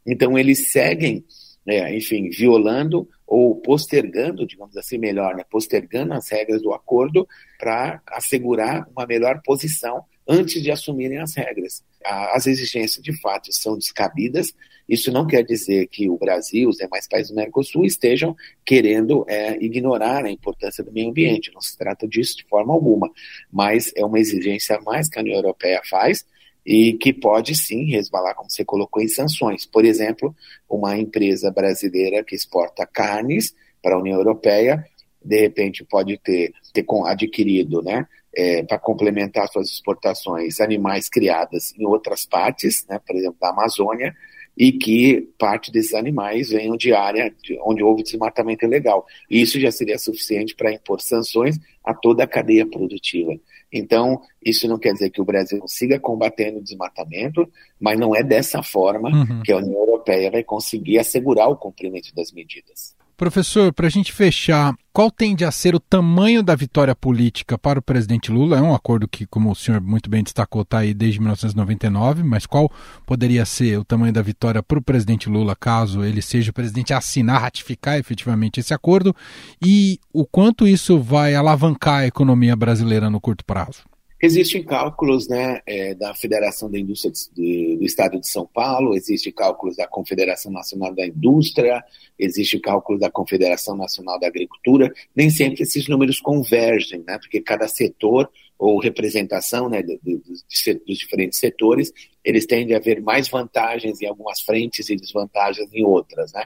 Então, 0.06 0.38
eles 0.38 0.68
seguem 0.68 1.24
né, 1.68 1.94
enfim, 1.94 2.30
violando 2.30 3.06
ou 3.28 3.56
postergando, 3.58 4.48
digamos 4.48 4.78
assim, 4.78 4.98
melhor, 4.98 5.36
né, 5.36 5.44
postergando 5.52 6.14
as 6.14 6.30
regras 6.30 6.62
do 6.62 6.74
acordo 6.74 7.28
para 7.60 8.02
assegurar 8.08 8.88
uma 8.96 9.06
melhor 9.06 9.42
posição 9.44 10.06
antes 10.26 10.64
de 10.64 10.72
assumirem 10.72 11.20
as 11.20 11.36
regras. 11.36 11.84
As 12.06 12.48
exigências, 12.48 13.04
de 13.04 13.20
fato, 13.20 13.52
são 13.52 13.78
descabidas. 13.78 14.54
Isso 14.88 15.12
não 15.12 15.28
quer 15.28 15.44
dizer 15.44 15.88
que 15.88 16.10
o 16.10 16.18
Brasil, 16.18 16.70
os 16.70 16.78
demais 16.78 17.06
países 17.06 17.32
do 17.32 17.36
Mercosul, 17.36 17.84
estejam 17.84 18.34
querendo 18.66 19.26
é, 19.28 19.58
ignorar 19.62 20.24
a 20.24 20.32
importância 20.32 20.82
do 20.82 20.92
meio 20.92 21.10
ambiente. 21.10 21.52
Não 21.54 21.60
se 21.60 21.78
trata 21.78 22.08
disso 22.08 22.38
de 22.38 22.46
forma 22.46 22.74
alguma. 22.74 23.12
Mas 23.52 23.92
é 23.96 24.06
uma 24.06 24.20
exigência 24.20 24.78
a 24.78 24.82
mais 24.82 25.10
que 25.10 25.20
a 25.20 25.22
União 25.22 25.36
Europeia 25.36 25.82
faz 25.84 26.26
e 26.68 26.98
que 26.98 27.14
pode 27.14 27.56
sim 27.56 27.86
resvalar, 27.86 28.36
como 28.36 28.50
você 28.50 28.66
colocou, 28.66 29.02
em 29.02 29.08
sanções. 29.08 29.66
Por 29.66 29.86
exemplo, 29.86 30.36
uma 30.70 30.98
empresa 30.98 31.50
brasileira 31.50 32.22
que 32.26 32.36
exporta 32.36 32.86
carnes 32.86 33.56
para 33.82 33.96
a 33.96 34.00
União 34.00 34.18
Europeia, 34.18 34.86
de 35.24 35.40
repente 35.40 35.86
pode 35.86 36.18
ter, 36.18 36.52
ter 36.74 36.86
adquirido, 37.06 37.82
né, 37.82 38.06
é, 38.36 38.64
para 38.64 38.78
complementar 38.78 39.48
suas 39.48 39.70
exportações, 39.70 40.60
animais 40.60 41.08
criados 41.08 41.74
em 41.80 41.86
outras 41.86 42.26
partes, 42.26 42.86
né, 42.90 43.00
por 43.00 43.16
exemplo, 43.16 43.38
da 43.40 43.50
Amazônia, 43.50 44.14
e 44.58 44.74
que 44.74 45.30
parte 45.38 45.72
desses 45.72 45.94
animais 45.94 46.50
venham 46.50 46.76
de 46.76 46.92
área 46.92 47.34
de 47.44 47.58
onde 47.62 47.82
houve 47.82 48.04
desmatamento 48.04 48.66
ilegal. 48.66 49.06
Isso 49.30 49.58
já 49.58 49.72
seria 49.72 49.98
suficiente 49.98 50.54
para 50.54 50.74
impor 50.74 51.00
sanções 51.00 51.58
a 51.82 51.94
toda 51.94 52.24
a 52.24 52.28
cadeia 52.28 52.66
produtiva. 52.66 53.40
Então, 53.72 54.22
isso 54.44 54.68
não 54.68 54.80
quer 54.80 54.94
dizer 54.94 55.10
que 55.10 55.22
o 55.22 55.26
Brasil 55.26 55.62
siga 55.68 56.00
combatendo 56.00 56.60
o 56.60 56.64
desmatamento, 56.64 57.48
mas 57.80 58.00
não 58.00 58.16
é 58.16 58.24
dessa 58.24 58.64
forma 58.64 59.10
uhum. 59.10 59.42
que 59.44 59.52
a 59.52 59.58
União 59.58 59.80
Europeia 59.80 60.32
vai 60.32 60.44
conseguir 60.44 61.00
assegurar 61.00 61.50
o 61.50 61.58
cumprimento 61.58 62.14
das 62.16 62.32
medidas. 62.32 62.96
Professor, 63.18 63.74
para 63.74 63.88
a 63.88 63.90
gente 63.90 64.14
fechar, 64.14 64.76
qual 64.94 65.10
tende 65.10 65.44
a 65.44 65.50
ser 65.50 65.74
o 65.74 65.80
tamanho 65.80 66.44
da 66.44 66.54
vitória 66.54 66.96
política 66.96 67.58
para 67.58 67.80
o 67.80 67.82
presidente 67.82 68.32
Lula? 68.32 68.60
É 68.60 68.62
um 68.62 68.76
acordo 68.76 69.08
que, 69.08 69.26
como 69.26 69.50
o 69.50 69.56
senhor 69.56 69.82
muito 69.82 70.08
bem 70.08 70.22
destacou, 70.22 70.62
está 70.62 70.78
aí 70.78 70.94
desde 70.94 71.20
1999, 71.20 72.22
mas 72.22 72.46
qual 72.46 72.72
poderia 73.08 73.44
ser 73.44 73.80
o 73.80 73.84
tamanho 73.84 74.14
da 74.14 74.22
vitória 74.22 74.62
para 74.62 74.78
o 74.78 74.84
presidente 74.84 75.30
Lula 75.30 75.56
caso 75.56 76.04
ele 76.04 76.22
seja 76.22 76.52
o 76.52 76.54
presidente 76.54 76.94
a 76.94 77.00
assinar, 77.00 77.42
ratificar 77.42 77.98
efetivamente 77.98 78.60
esse 78.60 78.72
acordo? 78.72 79.16
E 79.60 80.00
o 80.14 80.24
quanto 80.24 80.68
isso 80.68 81.00
vai 81.00 81.34
alavancar 81.34 82.02
a 82.02 82.06
economia 82.06 82.56
brasileira 82.56 83.10
no 83.10 83.20
curto 83.20 83.44
prazo? 83.44 83.80
Existem 84.20 84.64
cálculos 84.64 85.28
né, 85.28 85.62
é, 85.66 85.94
da 85.94 86.14
Federação 86.16 86.72
da 86.72 86.80
Indústria 86.80 87.14
de, 87.36 87.78
do 87.78 87.86
Estado 87.86 88.20
de 88.20 88.28
São 88.28 88.48
Paulo, 88.48 88.96
existem 88.96 89.32
cálculos 89.32 89.76
da 89.76 89.88
Confederação 89.88 90.52
Nacional 90.52 90.94
da 90.94 91.06
Indústria, 91.06 91.84
existe 92.18 92.60
cálculo 92.60 92.98
da 92.98 93.12
Confederação 93.12 93.78
Nacional 93.78 94.20
da 94.20 94.26
Agricultura. 94.26 94.92
Nem 95.16 95.30
sempre 95.30 95.62
esses 95.62 95.88
números 95.88 96.20
convergem, 96.20 97.04
né, 97.06 97.20
porque 97.20 97.40
cada 97.42 97.68
setor 97.68 98.28
ou 98.58 98.80
representação 98.80 99.70
né, 99.70 99.84
de, 99.84 100.00
de, 100.02 100.18
dos 100.18 100.98
diferentes 100.98 101.38
setores, 101.38 101.94
eles 102.24 102.46
tendem 102.46 102.76
a 102.76 102.80
haver 102.80 103.02
mais 103.02 103.30
vantagens 103.30 104.02
em 104.02 104.08
algumas 104.08 104.42
frentes 104.42 104.90
e 104.90 104.96
desvantagens 104.96 105.72
em 105.72 105.86
outras. 105.86 106.34
Né? 106.34 106.44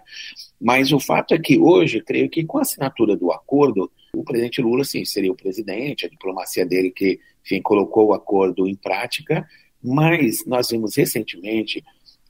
Mas 0.59 0.91
o 0.91 0.99
fato 0.99 1.33
é 1.33 1.39
que 1.39 1.57
hoje, 1.57 2.01
creio 2.01 2.29
que 2.29 2.43
com 2.43 2.57
a 2.57 2.63
assinatura 2.63 3.15
do 3.15 3.31
acordo, 3.31 3.89
o 4.13 4.23
presidente 4.23 4.61
Lula, 4.61 4.83
sim, 4.83 5.05
seria 5.05 5.31
o 5.31 5.35
presidente, 5.35 6.05
a 6.05 6.09
diplomacia 6.09 6.65
dele 6.65 6.91
que 6.91 7.19
enfim, 7.43 7.61
colocou 7.61 8.07
o 8.07 8.13
acordo 8.13 8.67
em 8.67 8.75
prática, 8.75 9.47
mas 9.81 10.45
nós 10.45 10.69
vimos 10.69 10.95
recentemente 10.95 11.83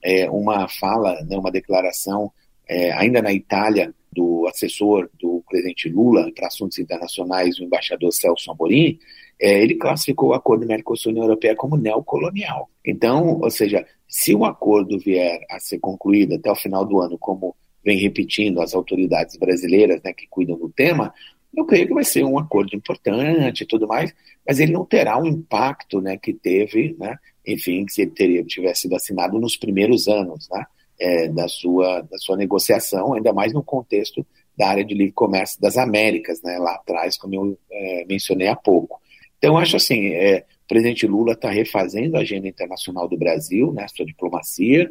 é, 0.04 0.30
uma 0.30 0.68
fala, 0.68 1.22
né, 1.24 1.38
uma 1.38 1.52
declaração, 1.52 2.32
é, 2.68 2.92
ainda 2.94 3.22
na 3.22 3.34
Itália, 3.34 3.94
do 4.14 4.46
assessor 4.48 5.10
do 5.20 5.44
presidente 5.50 5.88
Lula 5.88 6.30
para 6.36 6.48
assuntos 6.48 6.78
internacionais, 6.80 7.58
o 7.58 7.64
embaixador 7.64 8.12
Celso 8.12 8.52
Amorim, 8.52 9.00
é, 9.40 9.62
ele 9.64 9.76
classificou 9.76 10.30
o 10.30 10.34
acordo 10.34 10.68
Mercosul-União 10.68 11.26
Europeia 11.26 11.56
como 11.56 11.78
neocolonial. 11.78 12.70
Então, 12.86 13.40
ou 13.42 13.50
seja, 13.50 13.86
se 14.08 14.36
o 14.36 14.44
acordo 14.46 15.00
vier 15.00 15.40
a 15.50 15.60
ser 15.60 15.80
concluído 15.80 16.36
até 16.36 16.52
o 16.52 16.56
final 16.56 16.86
do 16.86 17.00
ano, 17.00 17.18
como 17.18 17.56
vem 17.84 17.98
repetindo 17.98 18.62
as 18.62 18.76
autoridades 18.76 19.38
brasileiras 19.38 20.02
né, 20.04 20.14
que 20.14 20.28
cuidam 20.28 20.58
do 20.58 20.70
tema, 20.70 21.14
eu 21.56 21.66
creio 21.66 21.88
que 21.88 21.94
vai 21.94 22.04
ser 22.04 22.24
um 22.24 22.40
acordo 22.40 22.76
importante 22.76 23.62
e 23.62 23.68
tudo 23.68 23.88
mais, 23.88 24.14
mas 24.48 24.60
ele 24.60 24.72
não 24.72 24.86
terá 24.86 25.18
o 25.18 25.24
um 25.24 25.26
impacto 25.26 26.00
né, 26.00 26.18
que 26.18 26.34
teve, 26.34 26.96
né, 26.98 27.18
enfim, 27.46 27.86
se 27.88 28.04
ele 28.04 28.12
teria, 28.12 28.44
tivesse 28.44 28.82
sido 28.82 28.96
assinado 28.96 29.40
nos 29.40 29.58
primeiros 29.58 30.08
anos 30.08 30.48
né, 30.50 30.66
é, 31.00 31.28
da, 31.28 31.48
sua, 31.48 32.02
da 32.02 32.18
sua 32.18 32.38
negociação, 32.38 33.14
ainda 33.14 33.34
mais 33.34 33.54
no 33.54 33.64
contexto 33.64 34.26
da 34.58 34.70
área 34.70 34.86
de 34.86 34.94
livre 34.94 35.14
comércio 35.14 35.60
das 35.60 35.78
Américas, 35.78 36.42
né, 36.42 36.58
lá 36.58 36.76
atrás, 36.76 37.18
como 37.18 37.36
eu 37.36 37.58
é, 37.72 38.06
mencionei 38.08 38.48
há 38.48 38.56
pouco. 38.56 39.02
Então, 39.38 39.58
acho 39.58 39.76
assim, 39.76 40.10
é, 40.10 40.46
o 40.66 40.68
presidente 40.68 41.08
Lula 41.08 41.34
está 41.34 41.50
refazendo 41.50 42.16
a 42.16 42.22
agenda 42.22 42.48
internacional 42.48 43.08
do 43.08 43.18
Brasil, 43.18 43.74
né, 43.74 43.86
sua 43.90 44.06
diplomacia, 44.06 44.90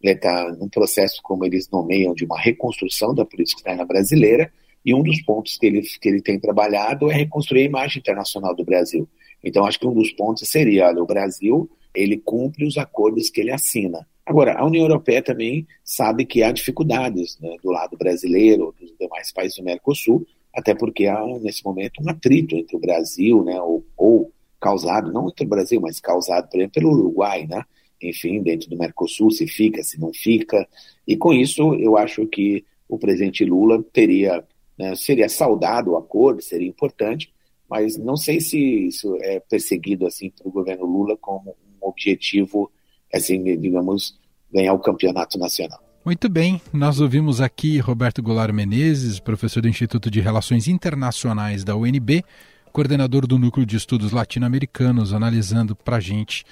ele 0.00 0.12
está 0.12 0.52
num 0.52 0.68
processo, 0.68 1.20
como 1.22 1.44
eles 1.44 1.68
nomeiam, 1.68 2.14
de 2.14 2.24
uma 2.24 2.38
reconstrução 2.38 3.14
da 3.14 3.24
política 3.24 3.58
externa 3.58 3.84
brasileira, 3.84 4.52
e 4.84 4.94
um 4.94 5.02
dos 5.02 5.20
pontos 5.22 5.56
que 5.56 5.66
ele, 5.66 5.82
que 5.82 6.08
ele 6.08 6.22
tem 6.22 6.38
trabalhado 6.38 7.10
é 7.10 7.14
reconstruir 7.14 7.62
a 7.62 7.66
imagem 7.66 8.00
internacional 8.00 8.54
do 8.54 8.64
Brasil. 8.64 9.08
Então, 9.42 9.64
acho 9.64 9.78
que 9.78 9.86
um 9.86 9.94
dos 9.94 10.10
pontos 10.12 10.48
seria, 10.48 10.88
olha, 10.88 11.02
o 11.02 11.06
Brasil, 11.06 11.70
ele 11.94 12.16
cumpre 12.16 12.64
os 12.66 12.76
acordos 12.76 13.30
que 13.30 13.40
ele 13.40 13.50
assina. 13.50 14.06
Agora, 14.24 14.58
a 14.58 14.66
União 14.66 14.84
Europeia 14.84 15.22
também 15.22 15.66
sabe 15.82 16.26
que 16.26 16.42
há 16.42 16.52
dificuldades 16.52 17.38
né, 17.40 17.56
do 17.62 17.70
lado 17.70 17.96
brasileiro, 17.96 18.74
dos 18.78 18.92
demais 18.98 19.32
países 19.32 19.56
do 19.56 19.64
Mercosul, 19.64 20.26
até 20.54 20.74
porque 20.74 21.06
há, 21.06 21.24
nesse 21.40 21.64
momento, 21.64 22.02
um 22.02 22.10
atrito 22.10 22.54
entre 22.54 22.76
o 22.76 22.80
Brasil, 22.80 23.42
né, 23.42 23.60
ou, 23.60 23.84
ou 23.96 24.32
causado, 24.60 25.12
não 25.12 25.28
entre 25.28 25.46
o 25.46 25.48
Brasil, 25.48 25.80
mas 25.80 26.00
causado, 26.00 26.48
por 26.48 26.58
exemplo, 26.58 26.74
pelo 26.74 26.90
Uruguai, 26.90 27.46
né, 27.46 27.64
enfim, 28.02 28.42
dentro 28.42 28.68
do 28.68 28.76
Mercosul, 28.76 29.30
se 29.30 29.46
fica, 29.46 29.82
se 29.82 30.00
não 30.00 30.12
fica, 30.12 30.68
e 31.06 31.16
com 31.16 31.32
isso 31.32 31.74
eu 31.74 31.96
acho 31.96 32.26
que 32.26 32.64
o 32.88 32.98
presidente 32.98 33.44
Lula 33.44 33.82
teria, 33.92 34.44
né, 34.78 34.94
seria 34.94 35.28
saudado 35.28 35.92
o 35.92 35.96
acordo, 35.96 36.40
seria 36.40 36.68
importante, 36.68 37.32
mas 37.68 37.96
não 37.96 38.16
sei 38.16 38.40
se 38.40 38.58
isso 38.86 39.16
é 39.20 39.40
perseguido 39.40 40.06
assim 40.06 40.30
pelo 40.30 40.50
governo 40.50 40.86
Lula 40.86 41.16
como 41.16 41.50
um 41.50 41.88
objetivo, 41.88 42.70
assim, 43.12 43.42
digamos, 43.58 44.18
ganhar 44.52 44.72
o 44.72 44.78
campeonato 44.78 45.38
nacional. 45.38 45.80
Muito 46.04 46.28
bem, 46.28 46.60
nós 46.72 47.00
ouvimos 47.00 47.40
aqui 47.40 47.78
Roberto 47.78 48.22
Goulart 48.22 48.54
Menezes, 48.54 49.20
professor 49.20 49.60
do 49.60 49.68
Instituto 49.68 50.10
de 50.10 50.20
Relações 50.20 50.66
Internacionais 50.66 51.64
da 51.64 51.76
UNB, 51.76 52.24
coordenador 52.72 53.26
do 53.26 53.38
Núcleo 53.38 53.66
de 53.66 53.76
Estudos 53.76 54.12
Latino-Americanos, 54.12 55.12
analisando 55.12 55.76
para 55.76 55.96
a 55.96 56.00
gente 56.00 56.44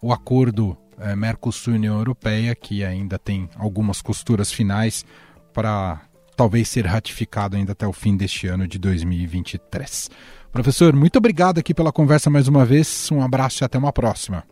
o 0.00 0.12
acordo 0.12 0.76
é, 0.98 1.14
Mercosul-União 1.14 1.98
Europeia, 1.98 2.54
que 2.54 2.84
ainda 2.84 3.18
tem 3.18 3.50
algumas 3.56 4.00
costuras 4.00 4.50
finais 4.50 5.04
para 5.52 6.00
talvez 6.36 6.68
ser 6.68 6.86
ratificado 6.86 7.56
ainda 7.56 7.72
até 7.72 7.86
o 7.86 7.92
fim 7.92 8.16
deste 8.16 8.46
ano 8.46 8.66
de 8.66 8.78
2023. 8.78 10.10
Professor, 10.52 10.94
muito 10.94 11.16
obrigado 11.16 11.58
aqui 11.58 11.72
pela 11.72 11.92
conversa 11.92 12.28
mais 12.28 12.48
uma 12.48 12.64
vez. 12.64 13.10
Um 13.10 13.22
abraço 13.22 13.62
e 13.62 13.64
até 13.64 13.78
uma 13.78 13.92
próxima. 13.92 14.44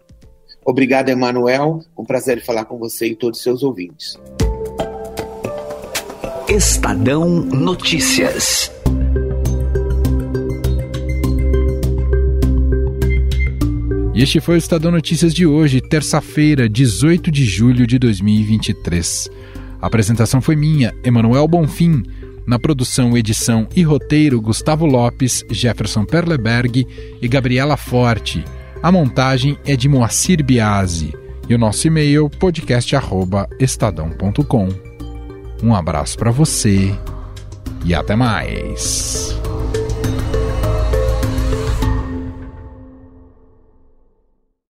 Obrigado, 0.64 1.08
Emanuel. 1.08 1.80
Um 1.96 2.04
prazer 2.04 2.44
falar 2.44 2.64
com 2.64 2.78
você 2.78 3.08
e 3.08 3.14
todos 3.14 3.38
os 3.38 3.42
seus 3.42 3.62
ouvintes. 3.62 4.18
Estadão 6.48 7.28
Notícias. 7.28 8.72
E 14.12 14.22
este 14.22 14.40
foi 14.40 14.56
o 14.56 14.58
Estadão 14.58 14.90
Notícias 14.90 15.32
de 15.32 15.46
hoje, 15.46 15.80
terça-feira, 15.80 16.68
18 16.68 17.30
de 17.30 17.44
julho 17.44 17.86
de 17.86 17.98
2023. 17.98 19.30
A 19.80 19.86
apresentação 19.86 20.40
foi 20.40 20.56
minha, 20.56 20.92
Emanuel 21.04 21.46
Bonfim. 21.48 22.02
Na 22.46 22.58
produção, 22.58 23.16
edição 23.16 23.66
e 23.76 23.82
roteiro, 23.82 24.40
Gustavo 24.40 24.86
Lopes, 24.86 25.44
Jefferson 25.50 26.04
Perleberg 26.04 26.86
e 27.20 27.28
Gabriela 27.28 27.76
Forte. 27.76 28.44
A 28.82 28.90
montagem 28.90 29.56
é 29.64 29.76
de 29.76 29.88
Moacir 29.88 30.44
Biasi. 30.44 31.14
E 31.48 31.54
o 31.54 31.58
nosso 31.58 31.86
e-mail, 31.86 32.28
podcast.estadão.com. 32.30 34.68
Um 35.62 35.74
abraço 35.74 36.18
para 36.18 36.30
você 36.30 36.94
e 37.84 37.94
até 37.94 38.16
mais. 38.16 39.38